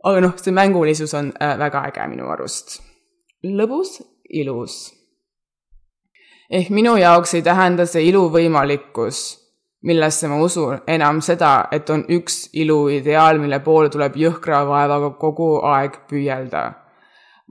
aga 0.04 0.20
noh, 0.20 0.34
see 0.40 0.52
mängulisus 0.52 1.14
on 1.16 1.32
äh, 1.40 1.56
väga 1.58 1.86
äge 1.88 2.08
minu 2.12 2.28
arust. 2.32 2.80
lõbus, 3.44 3.98
ilus. 4.28 4.76
Ehk 6.54 6.70
minu 6.70 6.94
jaoks 7.00 7.34
ei 7.34 7.42
tähenda 7.42 7.86
see 7.90 8.06
ilu 8.10 8.28
võimalikkus, 8.30 9.20
millesse 9.88 10.30
ma 10.30 10.38
usun, 10.44 10.78
enam 10.86 11.20
seda, 11.24 11.66
et 11.74 11.90
on 11.90 12.06
üks 12.16 12.48
iluideaal, 12.62 13.42
mille 13.42 13.58
poole 13.66 13.90
tuleb 13.90 14.16
jõhkra 14.20 14.62
vaevaga 14.68 15.12
kogu 15.20 15.50
aeg 15.74 16.04
püüelda. 16.10 16.64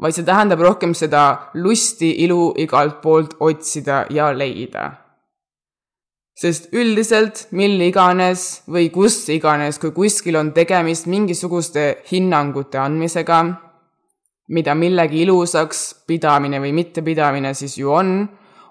vaid 0.02 0.16
see 0.16 0.26
tähendab 0.26 0.62
rohkem 0.66 0.96
seda 0.98 1.52
lusti 1.54 2.10
ilu 2.26 2.54
igalt 2.58 3.02
poolt 3.02 3.36
otsida 3.40 4.06
ja 4.10 4.32
leida 4.34 4.86
sest 6.34 6.72
üldiselt 6.74 7.48
mil 7.54 7.78
iganes 7.86 8.64
või 8.66 8.90
kus 8.94 9.20
iganes, 9.30 9.78
kui 9.78 9.94
kuskil 9.94 10.40
on 10.40 10.52
tegemist 10.54 11.06
mingisuguste 11.06 11.86
hinnangute 12.10 12.80
andmisega, 12.82 13.44
mida 14.50 14.74
millegi 14.76 15.22
ilusaks 15.24 15.84
pidamine 16.10 16.60
või 16.64 16.74
mittepidamine 16.74 17.54
siis 17.54 17.78
ju 17.78 17.94
on, 17.94 18.16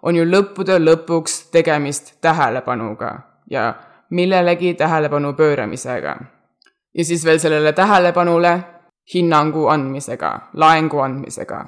on 0.03 0.17
ju 0.17 0.25
lõppude 0.25 0.79
lõpuks 0.79 1.51
tegemist 1.53 2.15
tähelepanuga 2.21 3.13
ja 3.51 3.75
millelegi 4.11 4.75
tähelepanu 4.75 5.33
pööramisega. 5.33 6.17
ja 6.95 7.05
siis 7.05 7.25
veel 7.25 7.39
sellele 7.39 7.73
tähelepanule 7.73 8.65
hinnangu 9.15 9.67
andmisega, 9.67 10.41
laengu 10.55 10.99
andmisega. 10.99 11.67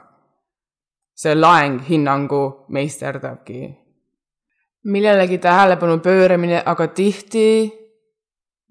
see 1.15 1.35
laeng 1.35 1.81
hinnangu 1.89 2.67
meisterdabki 2.69 3.85
millelegi 4.85 5.39
tähelepanu 5.39 5.99
pööramine 6.05 6.61
aga 6.67 6.87
tihti 6.93 7.73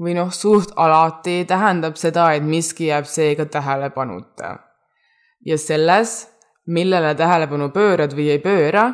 või 0.02 0.16
noh, 0.18 0.30
suht 0.34 0.74
alati 0.76 1.44
tähendab 1.50 1.98
seda, 1.98 2.32
et 2.34 2.44
miski 2.44 2.90
jääb 2.92 3.06
seega 3.10 3.46
tähelepanuta. 3.46 4.58
ja 5.46 5.58
selles, 5.58 6.30
millele 6.66 7.16
tähelepanu 7.16 7.70
pöörad 7.70 8.14
või 8.16 8.30
ei 8.30 8.40
pööra, 8.40 8.92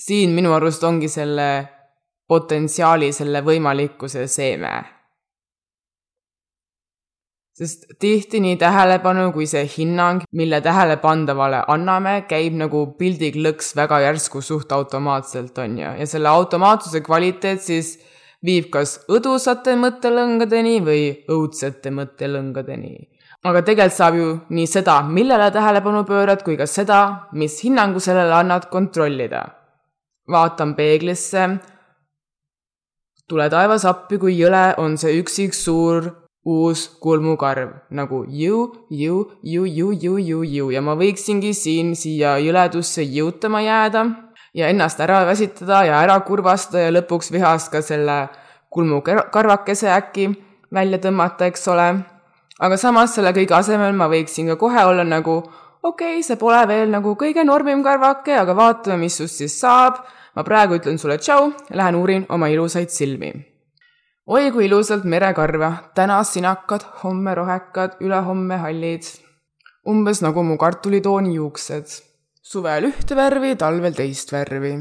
siin 0.00 0.32
minu 0.36 0.54
arust 0.56 0.84
ongi 0.84 1.08
selle 1.08 1.50
potentsiaali, 2.28 3.12
selle 3.12 3.42
võimalikkuse 3.44 4.26
seeme 4.30 4.72
sest 7.60 7.84
tihti 8.00 8.40
nii 8.40 8.56
tähelepanu 8.56 9.26
kui 9.34 9.44
see 9.50 9.66
hinnang, 9.68 10.22
mille 10.32 10.62
tähelepandavale 10.64 11.60
anname, 11.74 12.14
käib 12.30 12.56
nagu 12.56 12.86
pildiklõks 13.00 13.74
väga 13.76 13.98
järsku 14.06 14.40
suht 14.44 14.72
automaatselt, 14.72 15.58
on 15.60 15.76
ju, 15.82 15.90
ja 16.00 16.06
selle 16.08 16.32
automaatsuse 16.32 17.02
kvaliteet 17.04 17.60
siis 17.60 17.98
viib 18.46 18.70
kas 18.72 18.96
õdusate 19.12 19.76
mõttelõngadeni 19.76 20.78
või 20.86 21.04
õudsete 21.28 21.92
mõttelõngadeni. 21.92 22.96
aga 23.44 23.62
tegelikult 23.64 23.96
saab 23.96 24.16
ju 24.16 24.32
nii 24.56 24.66
seda, 24.68 25.00
millele 25.02 25.50
tähelepanu 25.52 26.04
pöörad, 26.08 26.42
kui 26.44 26.56
ka 26.56 26.66
seda, 26.68 27.28
mis 27.32 27.60
hinnangu 27.64 28.00
sellele 28.00 28.34
annad, 28.36 28.68
kontrollida. 28.72 29.46
Vaatan 30.30 30.74
peeglisse, 30.78 31.48
tule 33.28 33.46
taevas 33.50 33.84
appi, 33.86 34.18
kui 34.18 34.38
jõle 34.38 34.74
on 34.82 34.96
see 34.98 35.18
üksik 35.20 35.54
suur 35.54 36.10
uus 36.46 36.86
kulmukarv 37.02 37.74
nagu 37.90 38.24
ju, 38.28 38.72
ju, 38.90 39.16
ju, 39.42 39.64
ju, 39.64 39.92
ju, 39.92 40.16
ju, 40.18 40.42
ju 40.42 40.70
ja 40.72 40.80
ma 40.80 40.96
võiksingi 40.96 41.52
siin 41.54 41.92
siia 41.96 42.38
jõledusse 42.40 43.04
jõutama 43.04 43.60
jääda 43.60 44.06
ja 44.56 44.70
ennast 44.72 45.00
ära 45.04 45.24
väsitada 45.28 45.84
ja 45.84 46.00
ära 46.00 46.16
kurvastada 46.24 46.86
ja 46.86 46.94
lõpuks 46.94 47.28
vihast 47.32 47.70
ka 47.72 47.82
selle 47.84 48.30
kulmukarvakese 48.72 49.90
äkki 49.92 50.30
välja 50.72 50.98
tõmmata, 51.02 51.50
eks 51.50 51.68
ole. 51.68 51.88
aga 52.58 52.76
samas 52.76 53.14
selle 53.14 53.34
kõige 53.36 53.54
asemel 53.56 53.92
ma 53.92 54.08
võiksin 54.08 54.48
ka 54.48 54.56
kohe 54.56 54.84
olla 54.84 55.04
nagu 55.04 55.42
okei 55.82 56.16
okay,, 56.16 56.22
see 56.22 56.36
pole 56.40 56.60
veel 56.68 56.90
nagu 56.92 57.14
kõige 57.20 57.44
normim 57.44 57.84
karvake, 57.84 58.36
aga 58.36 58.56
vaatame, 58.56 59.04
mis 59.04 59.16
sust 59.20 59.40
siis 59.40 59.60
saab. 59.60 60.00
Ma 60.40 60.48
praegu 60.48 60.80
ütlen 60.80 60.98
sulle 60.98 61.20
tšau, 61.20 61.52
lähen 61.76 62.00
uurin 62.00 62.26
oma 62.32 62.48
ilusaid 62.48 62.88
silmi 62.88 63.34
oi 64.30 64.52
kui 64.54 64.68
ilusalt 64.68 65.04
merekarva, 65.10 65.72
täna 65.94 66.20
sinakad, 66.22 66.84
homme 67.02 67.34
rohekad, 67.34 67.98
ülehomme 68.00 68.60
hallid. 68.62 69.02
umbes 69.88 70.20
nagu 70.22 70.42
mu 70.42 70.56
kartulitooni 70.56 71.34
juuksed. 71.34 71.86
suvel 72.42 72.84
ühte 72.90 73.16
värvi, 73.16 73.56
talvel 73.56 73.94
teist 73.94 74.32
värvi. 74.32 74.72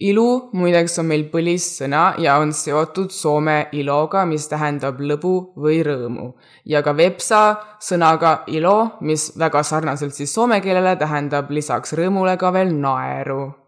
ilu 0.00 0.50
muideks 0.52 0.98
on 0.98 1.06
meil 1.06 1.26
põlissõna 1.32 2.14
ja 2.18 2.38
on 2.38 2.52
seotud 2.52 3.10
soome 3.10 3.68
iloga, 3.72 4.24
mis 4.24 4.48
tähendab 4.48 5.00
lõbu 5.00 5.52
või 5.56 5.82
rõõmu 5.84 6.32
ja 6.64 6.82
ka 6.82 6.96
vepsa 6.96 7.42
sõnaga 7.80 8.32
ilo, 8.46 8.96
mis 9.00 9.32
väga 9.38 9.62
sarnaselt 9.62 10.14
siis 10.14 10.32
soome 10.32 10.60
keelele 10.60 10.96
tähendab 10.96 11.50
lisaks 11.50 11.92
rõõmule 11.92 12.38
ka 12.38 12.52
veel 12.52 12.72
naeru. 12.72 13.65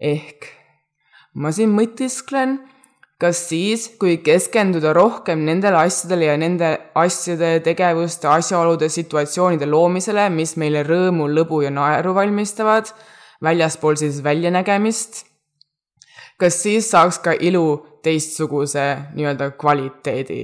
Ehk 0.00 0.48
ma 1.34 1.52
siin 1.54 1.70
mõtisklen 1.76 2.58
kas 3.20 3.42
siis, 3.50 3.84
kui 4.00 4.16
keskenduda 4.24 4.94
rohkem 4.96 5.42
nendele 5.44 5.76
asjadele 5.82 6.30
ja 6.30 6.36
nende 6.40 6.70
asjade, 6.96 7.58
tegevuste, 7.64 8.28
asjaolude, 8.32 8.88
situatsioonide 8.88 9.68
loomisele, 9.68 10.28
mis 10.32 10.56
meile 10.60 10.82
rõõmu, 10.88 11.28
lõbu 11.28 11.60
ja 11.66 11.72
naeru 11.74 12.14
valmistavad, 12.16 12.88
väljaspool 13.44 14.00
siis 14.00 14.22
väljanägemist, 14.24 15.24
kas 16.40 16.62
siis 16.64 16.88
saaks 16.94 17.20
ka 17.20 17.36
ilu 17.36 17.66
teistsuguse 18.04 18.88
nii-öelda 19.12 19.52
kvaliteedi? 19.60 20.42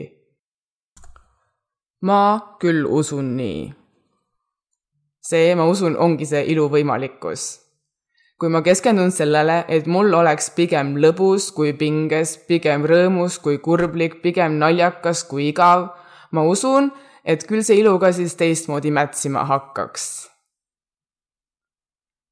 ma 2.07 2.57
küll 2.61 2.85
usun 2.85 3.33
nii. 3.39 3.63
see, 5.25 5.55
ma 5.57 5.65
usun, 5.67 5.97
ongi 5.97 6.29
see 6.29 6.45
ilu 6.53 6.69
võimalikkus 6.71 7.66
kui 8.37 8.51
ma 8.53 8.61
keskendun 8.61 9.11
sellele, 9.15 9.65
et 9.69 9.87
mul 9.89 10.13
oleks 10.15 10.51
pigem 10.57 10.95
lõbus 11.01 11.49
kui 11.57 11.73
pinges, 11.79 12.37
pigem 12.49 12.85
rõõmus 12.85 13.39
kui 13.41 13.59
kurblik, 13.65 14.21
pigem 14.23 14.59
naljakas 14.61 15.25
kui 15.25 15.49
igav, 15.51 15.89
ma 16.37 16.45
usun, 16.45 16.91
et 17.25 17.47
küll 17.49 17.65
see 17.65 17.81
ilu 17.81 17.97
ka 17.99 18.13
siis 18.13 18.37
teistmoodi 18.37 18.93
mätsima 18.93 19.47
hakkaks. 19.49 20.29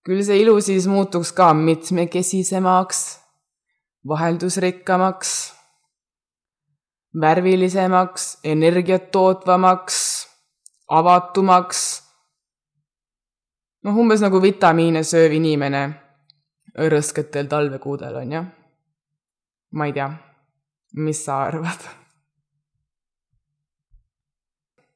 küll 0.04 0.20
see 0.20 0.42
ilu 0.42 0.58
siis 0.60 0.84
muutuks 0.86 1.32
ka 1.32 1.54
mitmekesisemaks, 1.56 3.00
vaheldusrikkamaks, 4.04 5.30
värvilisemaks, 7.20 8.38
energiat 8.44 9.08
tootvamaks, 9.10 9.96
avatumaks 10.92 12.03
noh, 13.84 13.98
umbes 14.00 14.22
nagu 14.24 14.40
vitamiine 14.42 15.04
sööv 15.06 15.34
inimene 15.36 15.84
rõsketel 16.74 17.48
talvekuudel, 17.50 18.16
on 18.22 18.32
ju. 18.32 18.42
ma 19.78 19.86
ei 19.86 19.94
tea, 19.96 20.08
mis 21.04 21.24
sa 21.26 21.44
arvad? 21.48 21.86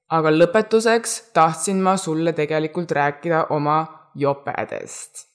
aga 0.08 0.32
lõpetuseks 0.32 1.18
tahtsin 1.36 1.82
ma 1.84 1.96
sulle 2.00 2.32
tegelikult 2.32 2.92
rääkida 2.96 3.46
oma 3.52 3.80
jopedest. 4.16 5.26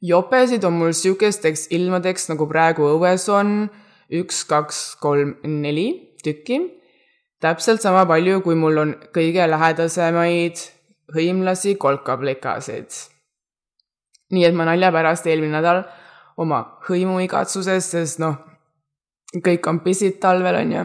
jopesid 0.00 0.64
on 0.64 0.78
mul 0.80 0.92
sihukesteks 0.92 1.68
ilmadeks, 1.70 2.28
nagu 2.32 2.48
praegu 2.48 2.88
õues 2.96 3.28
on, 3.28 3.68
üks, 4.12 4.44
kaks, 4.48 4.86
kolm, 5.00 5.36
neli 5.44 6.16
tükki 6.24 6.62
täpselt 7.44 7.82
sama 7.84 8.06
palju, 8.08 8.40
kui 8.40 8.56
mul 8.56 8.80
on 8.80 8.94
kõige 9.12 9.44
lähedasemaid 9.50 10.60
hõimlasi 11.14 11.76
kolkaplikasid. 11.76 12.88
nii 14.32 14.44
et 14.44 14.54
ma 14.54 14.64
nalja 14.64 14.90
pärast 14.92 15.26
eelmine 15.26 15.52
nädal 15.52 15.82
oma 16.36 16.78
hõimu 16.88 17.20
igatsuses, 17.22 17.90
sest 17.90 18.18
noh, 18.18 18.36
kõik 19.44 19.66
on 19.68 19.80
pissid 19.80 20.18
talvel, 20.20 20.56
on 20.62 20.72
ju. 20.72 20.84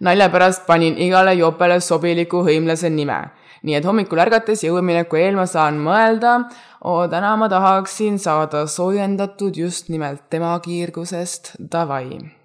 nalja 0.00 0.28
pärast 0.28 0.66
panin 0.66 0.98
igale 0.98 1.34
jopele 1.34 1.80
sobiliku 1.80 2.44
hõimlase 2.44 2.90
nime 2.90 3.22
nii 3.64 3.78
et 3.78 3.86
hommikul 3.88 4.20
ärgates 4.20 4.64
jõuamineku 4.66 5.18
eel 5.20 5.38
ma 5.38 5.46
saan 5.48 5.80
mõelda, 5.80 6.36
oo 6.84 7.06
täna 7.08 7.32
ma 7.40 7.48
tahaksin 7.48 8.20
saada 8.20 8.66
soojendatud 8.68 9.56
just 9.56 9.88
nimelt 9.88 10.28
tema 10.30 10.52
kiirgusest, 10.64 11.54
davai. 11.72 12.43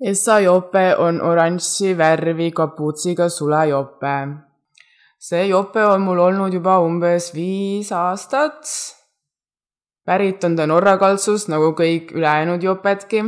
Essa 0.00 0.40
jope 0.40 0.96
on 0.98 1.20
oranži 1.22 1.94
värvi 1.98 2.50
kapuutsiga 2.50 3.28
sulejope. 3.28 4.28
see 5.18 5.46
jope 5.48 5.84
on 5.86 6.02
mul 6.02 6.18
olnud 6.18 6.52
juba 6.52 6.78
umbes 6.80 7.34
viis 7.34 7.92
aastat. 7.92 8.66
pärit 10.06 10.44
on 10.44 10.56
ta 10.56 10.66
Norra 10.66 10.98
kaltsust 10.98 11.48
nagu 11.48 11.72
kõik 11.72 12.12
ülejäänud 12.12 12.62
jopedki 12.62 13.22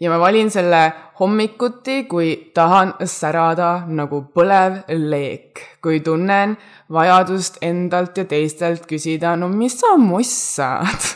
ja 0.00 0.10
ma 0.10 0.18
valin 0.18 0.50
selle 0.50 0.92
hommikuti, 1.20 2.04
kui 2.04 2.50
tahan 2.54 2.94
särada 3.04 3.84
nagu 3.86 4.24
põlev 4.34 4.80
leek, 4.88 5.60
kui 5.82 6.00
tunnen 6.00 6.56
vajadust 6.92 7.60
endalt 7.62 8.18
ja 8.18 8.24
teistelt 8.24 8.88
küsida, 8.90 9.36
no 9.36 9.48
mis 9.48 9.78
sa 9.78 9.94
mossad 9.96 11.06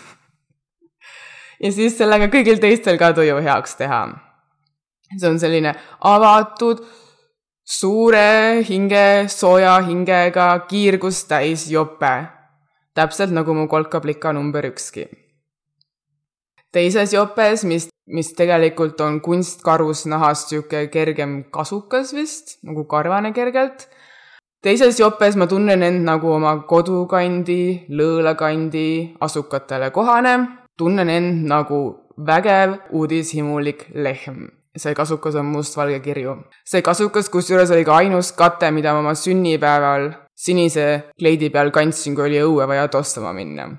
ja 1.62 1.72
siis 1.72 1.98
sellega 1.98 2.30
kõigil 2.30 2.62
teistel 2.62 3.00
ka 3.00 3.10
tuju 3.16 3.40
heaks 3.42 3.74
teha. 3.80 4.25
See 5.18 5.28
on 5.28 5.38
selline 5.38 5.74
avatud, 6.00 6.82
suure 7.64 8.62
hinge, 8.68 9.28
sooja 9.28 9.78
hingega, 9.88 10.48
kiirgust 10.70 11.28
täis 11.28 11.68
jope. 11.70 12.14
täpselt 12.96 13.30
nagu 13.30 13.54
mu 13.54 13.68
kolkablika 13.68 14.32
number 14.32 14.64
ükski 14.64 15.04
teises 16.72 17.12
jopes, 17.12 17.64
mis 17.64 17.88
mis 18.06 18.32
tegelikult 18.38 19.00
on 19.00 19.20
kunstkarusnahast 19.20 20.52
niisugune 20.52 20.88
kergem 20.94 21.32
kasukas 21.50 22.12
vist, 22.14 22.58
nagu 22.62 22.84
karvane 22.84 23.32
kergelt. 23.32 23.88
teises 24.62 24.98
jopes 25.00 25.36
ma 25.36 25.46
tunnen 25.46 25.82
end 25.82 26.04
nagu 26.04 26.30
oma 26.32 26.52
kodukandi, 26.70 27.86
lõõlakandi 27.90 29.16
asukatele 29.20 29.90
kohane, 29.90 30.34
tunnen 30.78 31.10
end 31.10 31.46
nagu 31.46 31.80
vägev 32.18 32.78
uudishimulik 32.92 33.88
lehm. 33.94 34.46
See 34.76 34.94
kasukas 34.94 35.34
on 35.40 35.46
mustvalge 35.54 36.00
kirju. 36.04 36.36
see 36.64 36.82
kasukas, 36.82 37.28
kusjuures 37.28 37.70
oli 37.70 37.84
ka 37.84 37.96
ainus 38.02 38.32
kate, 38.32 38.70
mida 38.70 38.92
ma 38.92 39.04
oma 39.04 39.14
sünnipäeval 39.14 40.12
sinise 40.34 40.86
kleidi 41.18 41.50
peal 41.50 41.70
kandsin, 41.70 42.14
kui 42.14 42.28
oli 42.28 42.44
õue 42.44 42.68
vaja 42.68 42.88
tossama 42.88 43.32
minna 43.32 43.70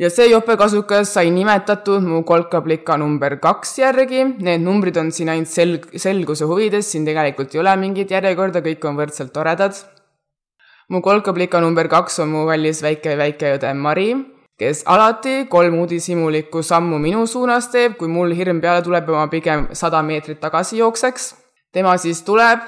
ja 0.00 0.08
see 0.08 0.30
jopekasukas 0.30 1.12
sai 1.14 1.30
nimetatud 1.34 2.04
mu 2.08 2.22
kolkablika 2.24 2.96
number 3.00 3.36
kaks 3.42 3.74
järgi, 3.82 4.24
need 4.46 4.64
numbrid 4.64 4.96
on 4.96 5.12
siin 5.12 5.28
ainult 5.32 5.52
selg-, 5.52 5.88
selguse 6.00 6.48
huvides, 6.48 6.88
siin 6.88 7.04
tegelikult 7.08 7.54
ei 7.54 7.60
ole 7.60 7.74
mingit 7.80 8.12
järjekorda, 8.14 8.64
kõik 8.64 8.86
on 8.88 9.00
võrdselt 9.00 9.34
toredad. 9.36 9.76
mu 10.90 11.02
kolkablika 11.04 11.60
number 11.60 11.88
kaks 11.88 12.18
on 12.24 12.32
mu 12.32 12.46
kallis 12.48 12.80
väike 12.82 13.16
väikeõde 13.20 13.74
Mari, 13.74 14.08
kes 14.60 14.82
alati 14.92 15.46
kolm 15.48 15.78
uudishimulikku 15.80 16.62
sammu 16.62 16.98
minu 17.00 17.24
suunas 17.26 17.70
teeb, 17.72 17.96
kui 17.96 18.08
mul 18.12 18.34
hirm 18.36 18.60
peale 18.60 18.84
tuleb 18.84 19.08
ja 19.08 19.22
ma 19.22 19.28
pigem 19.32 19.68
sada 19.72 20.02
meetrit 20.02 20.40
tagasi 20.40 20.78
jookseks. 20.82 21.34
tema 21.72 21.96
siis 21.96 22.22
tuleb, 22.22 22.60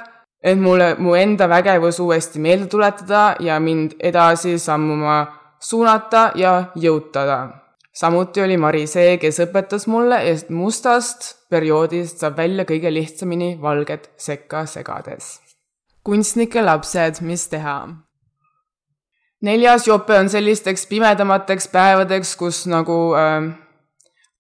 et 0.43 0.59
mulle 0.59 0.95
mu 0.99 1.15
enda 1.15 1.49
vägevus 1.49 2.01
uuesti 2.01 2.41
meelde 2.41 2.67
tuletada 2.67 3.35
ja 3.41 3.61
mind 3.61 3.93
edasi 4.01 4.59
sammuma 4.59 5.19
suunata 5.61 6.31
ja 6.35 6.53
jõutada. 6.75 7.39
samuti 7.93 8.43
oli 8.43 8.57
Mari 8.57 8.87
see, 8.87 9.19
kes 9.19 9.41
õpetas 9.45 9.87
mulle, 9.87 10.23
et 10.31 10.51
mustast 10.51 11.35
perioodist 11.51 12.25
saab 12.25 12.37
välja 12.37 12.65
kõige 12.65 12.93
lihtsamini 12.93 13.59
valget 13.61 14.11
sekka 14.17 14.65
segades. 14.67 15.41
kunstnike 16.05 16.63
lapsed, 16.63 17.21
mis 17.21 17.49
teha? 17.49 17.77
Neljas 19.43 19.87
jope 19.87 20.17
on 20.19 20.31
sellisteks 20.33 20.87
pimedamateks 20.91 21.69
päevadeks, 21.73 22.37
kus 22.41 22.65
nagu 22.71 22.99
äh, 23.19 23.51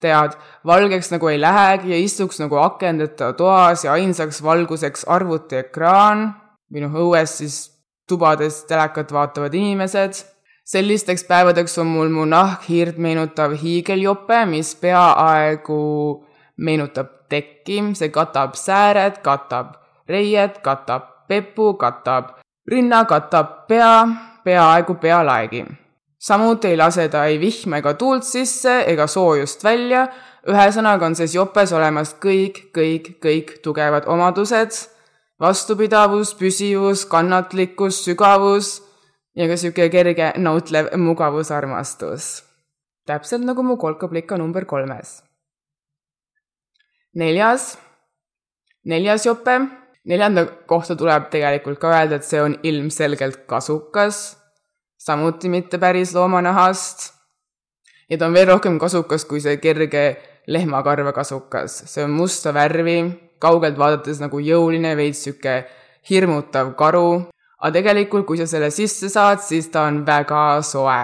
tead, 0.03 0.37
valgeks 0.67 1.13
nagu 1.15 1.31
ei 1.31 1.41
lähegi 1.41 1.93
ja 1.93 2.01
istuks 2.03 2.41
nagu 2.43 2.59
akendeta 2.63 3.33
toas 3.39 3.85
ja 3.87 3.95
ainsaks 3.99 4.43
valguseks 4.43 5.07
arvutiekraan 5.11 6.27
või 6.73 6.85
noh, 6.87 6.99
õues 7.07 7.39
siis 7.43 7.59
tubades 8.09 8.63
telekat 8.69 9.13
vaatavad 9.13 9.55
inimesed. 9.55 10.25
Sellisteks 10.73 11.25
päevadeks 11.27 11.75
on 11.83 11.91
mul 11.91 12.11
mu 12.15 12.25
nahk 12.29 12.69
hiirt 12.71 12.99
meenutav 13.03 13.57
hiigeljope, 13.59 14.45
mis 14.47 14.75
peaaegu 14.79 15.79
meenutab 16.63 17.11
tekki, 17.33 17.81
see 17.99 18.13
katab 18.15 18.55
sääred, 18.59 19.19
katab 19.27 19.75
reied, 20.09 20.61
katab 20.63 21.09
pepu, 21.29 21.73
katab 21.81 22.37
rinna, 22.71 23.03
katab 23.11 23.67
pea, 23.69 23.95
peaaegu 24.45 24.95
pealaegi. 24.95 25.65
samuti 26.19 26.69
ei 26.69 26.77
lase 26.77 27.09
ta 27.09 27.25
ei 27.27 27.41
vihma 27.41 27.77
ega 27.83 27.95
tuult 27.95 28.25
sisse 28.25 28.85
ega 28.87 29.07
soojust 29.07 29.65
välja, 29.65 30.07
ühesõnaga 30.49 31.07
on 31.07 31.15
selles 31.15 31.35
jopes 31.35 31.73
olemas 31.73 32.15
kõik, 32.15 32.69
kõik, 32.75 33.19
kõik 33.23 33.59
tugevad 33.63 34.07
omadused, 34.07 34.71
vastupidavus, 35.41 36.35
püsivus, 36.39 37.05
kannatlikkus, 37.07 38.05
sügavus 38.05 38.81
ja 39.35 39.49
ka 39.51 39.57
sihuke 39.57 39.89
kerge 39.91 40.33
nautlev 40.37 40.93
mugavusarmastus. 40.97 42.43
täpselt 43.07 43.43
nagu 43.43 43.63
mu 43.63 43.77
kolkaplika 43.77 44.39
number 44.39 44.65
kolmes. 44.65 45.23
neljas, 47.15 47.79
neljas 48.85 49.27
jope, 49.27 49.82
neljanda 50.09 50.47
kohta 50.67 50.97
tuleb 50.99 51.29
tegelikult 51.31 51.81
ka 51.83 51.93
öelda, 51.93 52.19
et 52.19 52.27
see 52.29 52.43
on 52.43 52.57
ilmselgelt 52.63 53.45
kasukas, 53.51 54.37
samuti 54.99 55.49
mitte 55.49 55.79
päris 55.79 56.15
loomanahast. 56.15 57.13
ja 58.11 58.19
ta 58.19 58.27
on 58.27 58.35
veel 58.35 58.49
rohkem 58.49 58.79
kasukas 58.79 59.25
kui 59.25 59.41
see 59.41 59.57
kerge 59.57 60.17
lehmakarva 60.47 61.13
kasukas, 61.13 61.85
see 61.87 62.05
on 62.05 62.11
musta 62.11 62.55
värvi, 62.55 62.99
kaugelt 63.39 63.79
vaadates 63.79 64.21
nagu 64.21 64.39
jõuline, 64.39 64.97
veits 64.97 65.25
sihuke 65.25 65.63
hirmutav 66.11 66.75
karu 66.77 67.33
aga 67.63 67.77
tegelikult, 67.79 68.27
kui 68.27 68.41
sa 68.41 68.49
selle 68.51 68.73
sisse 68.75 69.09
saad, 69.13 69.43
siis 69.43 69.71
ta 69.71 69.87
on 69.87 70.03
väga 70.07 70.63
soe. 70.67 71.03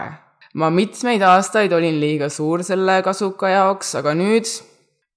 ma 0.58 0.70
mitmeid 0.74 1.22
aastaid 1.22 1.72
olin 1.72 2.00
liiga 2.00 2.26
suur 2.32 2.64
selle 2.66 2.98
kasuka 3.06 3.50
jaoks, 3.52 3.92
aga 4.00 4.14
nüüd, 4.18 4.48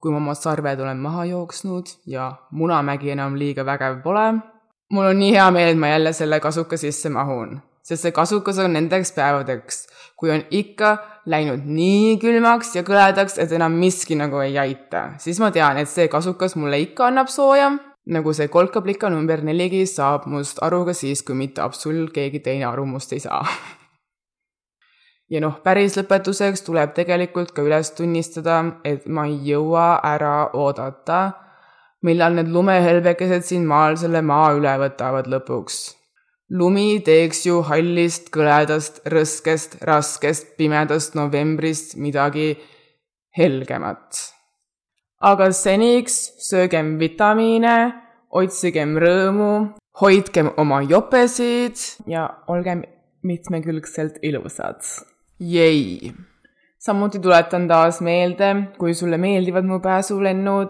kui 0.02 0.12
ma 0.14 0.18
oma 0.18 0.36
sarved 0.38 0.80
olen 0.82 0.98
maha 0.98 1.26
jooksnud 1.30 1.94
ja 2.10 2.32
Munamägi 2.52 3.14
enam 3.14 3.38
liiga 3.38 3.66
vägev 3.66 4.02
pole, 4.04 4.26
mul 4.92 5.12
on 5.12 5.20
nii 5.22 5.36
hea 5.36 5.50
meel, 5.54 5.76
et 5.76 5.80
ma 5.80 5.94
jälle 5.94 6.14
selle 6.14 6.40
kasuka 6.44 6.78
sisse 6.78 7.10
mahun, 7.14 7.60
sest 7.86 8.08
see 8.08 8.16
kasukas 8.16 8.60
on 8.64 8.74
nendeks 8.78 9.14
päevadeks, 9.18 9.86
kui 10.18 10.34
on 10.34 10.44
ikka 10.50 10.96
läinud 11.30 11.68
nii 11.70 12.18
külmaks 12.22 12.76
ja 12.76 12.84
kõledaks, 12.88 13.38
et 13.42 13.54
enam 13.58 13.78
miski 13.78 14.18
nagu 14.18 14.42
ei 14.42 14.58
aita, 14.58 15.12
siis 15.22 15.40
ma 15.44 15.52
tean, 15.54 15.78
et 15.78 15.90
see 15.90 16.10
kasukas 16.12 16.58
mulle 16.58 16.82
ikka 16.82 17.12
annab 17.12 17.30
sooja 17.32 17.72
nagu 18.06 18.34
see 18.34 18.48
kolkablika 18.48 19.10
number 19.10 19.44
neligi 19.46 19.86
saab 19.86 20.26
must 20.26 20.62
aru 20.66 20.86
ka 20.86 20.98
siis, 20.98 21.22
kui 21.22 21.38
mitte 21.38 21.62
absoluut 21.62 22.10
keegi 22.14 22.42
teine 22.42 22.66
aru 22.66 22.86
must 22.86 23.14
ei 23.14 23.20
saa. 23.20 23.46
ja 25.32 25.42
noh, 25.44 25.62
päris 25.64 25.96
lõpetuseks 25.98 26.66
tuleb 26.68 26.92
tegelikult 26.98 27.54
ka 27.56 27.64
üles 27.64 27.94
tunnistada, 27.96 28.58
et 28.84 29.08
ma 29.08 29.26
ei 29.30 29.38
jõua 29.52 30.02
ära 30.04 30.52
oodata, 30.54 31.22
millal 32.04 32.36
need 32.36 32.52
lumehelbekesed 32.52 33.48
siin 33.48 33.66
maal 33.70 33.98
selle 34.02 34.22
maa 34.22 34.52
üle 34.58 34.76
võtavad 34.82 35.30
lõpuks. 35.32 35.80
lumi 36.52 37.00
teeks 37.00 37.46
ju 37.46 37.62
hallist, 37.64 38.28
kõledast, 38.36 39.00
rõskest, 39.08 39.80
raskest, 39.88 40.58
pimedast 40.58 41.16
novembrist 41.16 41.96
midagi 41.96 42.58
helgemat 43.38 44.20
aga 45.22 45.52
seniks 45.54 46.16
söögem 46.42 46.96
vitamiine, 47.00 47.94
otsigem 48.34 48.98
rõõmu, 49.02 49.52
hoidkem 50.02 50.52
oma 50.62 50.82
jopesid 50.88 51.78
ja 52.10 52.28
olgem 52.50 52.84
mitmekülgselt 53.28 54.18
ilusad. 54.26 54.82
Jei! 55.42 56.14
samuti 56.78 57.20
tuletan 57.20 57.68
taas 57.68 58.02
meelde, 58.06 58.56
kui 58.78 58.94
sulle 58.94 59.18
meeldivad 59.18 59.66
mu 59.66 59.80
pääsulennud, 59.82 60.70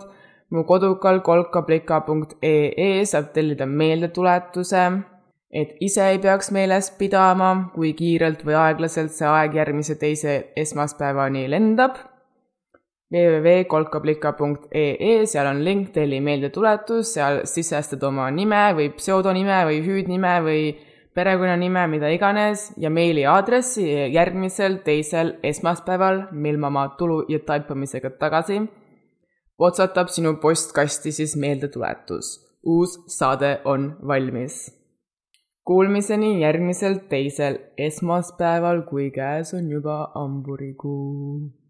mu 0.50 0.64
kodukal 0.64 1.20
kolkablika.ee 1.20 3.06
saab 3.06 3.26
tellida 3.36 3.66
meeldetuletuse, 3.66 4.92
et 5.52 5.76
ise 5.88 6.06
ei 6.14 6.20
peaks 6.24 6.52
meeles 6.56 6.92
pidama, 7.00 7.50
kui 7.74 7.92
kiirelt 8.00 8.46
või 8.48 8.56
aeglaselt 8.62 9.12
see 9.12 9.28
aeg 9.28 9.52
järgmise 9.60 9.96
teise 10.00 10.38
esmaspäevani 10.64 11.44
lendab 11.52 11.94
www.kolkablika.ee, 13.12 15.26
seal 15.28 15.52
on 15.52 15.60
link 15.68 15.92
telli 15.92 16.24
meeldetuletus, 16.24 17.12
seal 17.18 17.44
sisestad 17.44 18.08
oma 18.08 18.32
nime 18.32 18.72
või 18.80 18.88
pseudonime 18.96 19.66
või 19.68 19.84
hüüdnime 19.84 20.40
või 20.48 20.64
perekonnanime, 21.16 21.88
mida 21.88 22.10
iganes 22.10 22.72
ja 22.78 22.90
meiliaadressi 22.90 23.88
järgmisel 24.14 24.80
teisel 24.86 25.36
esmaspäeval, 25.44 26.28
mil 26.32 26.58
ma 26.58 26.68
oma 26.68 26.86
tulu 26.98 27.26
ja 27.30 27.40
taipamisega 27.40 28.14
tagasi 28.20 28.62
otsatab 29.62 30.10
sinu 30.10 30.36
postkasti 30.42 31.12
siis 31.12 31.36
meeldetuletus. 31.38 32.40
uus 32.64 33.00
saade 33.08 33.62
on 33.66 33.98
valmis. 34.08 34.56
Kuulmiseni 35.66 36.42
järgmisel 36.42 36.96
teisel 37.10 37.58
esmaspäeval, 37.78 38.82
kui 38.90 39.12
käes 39.12 39.54
on 39.54 39.70
juba 39.70 40.12
hamburikuu 40.16 41.61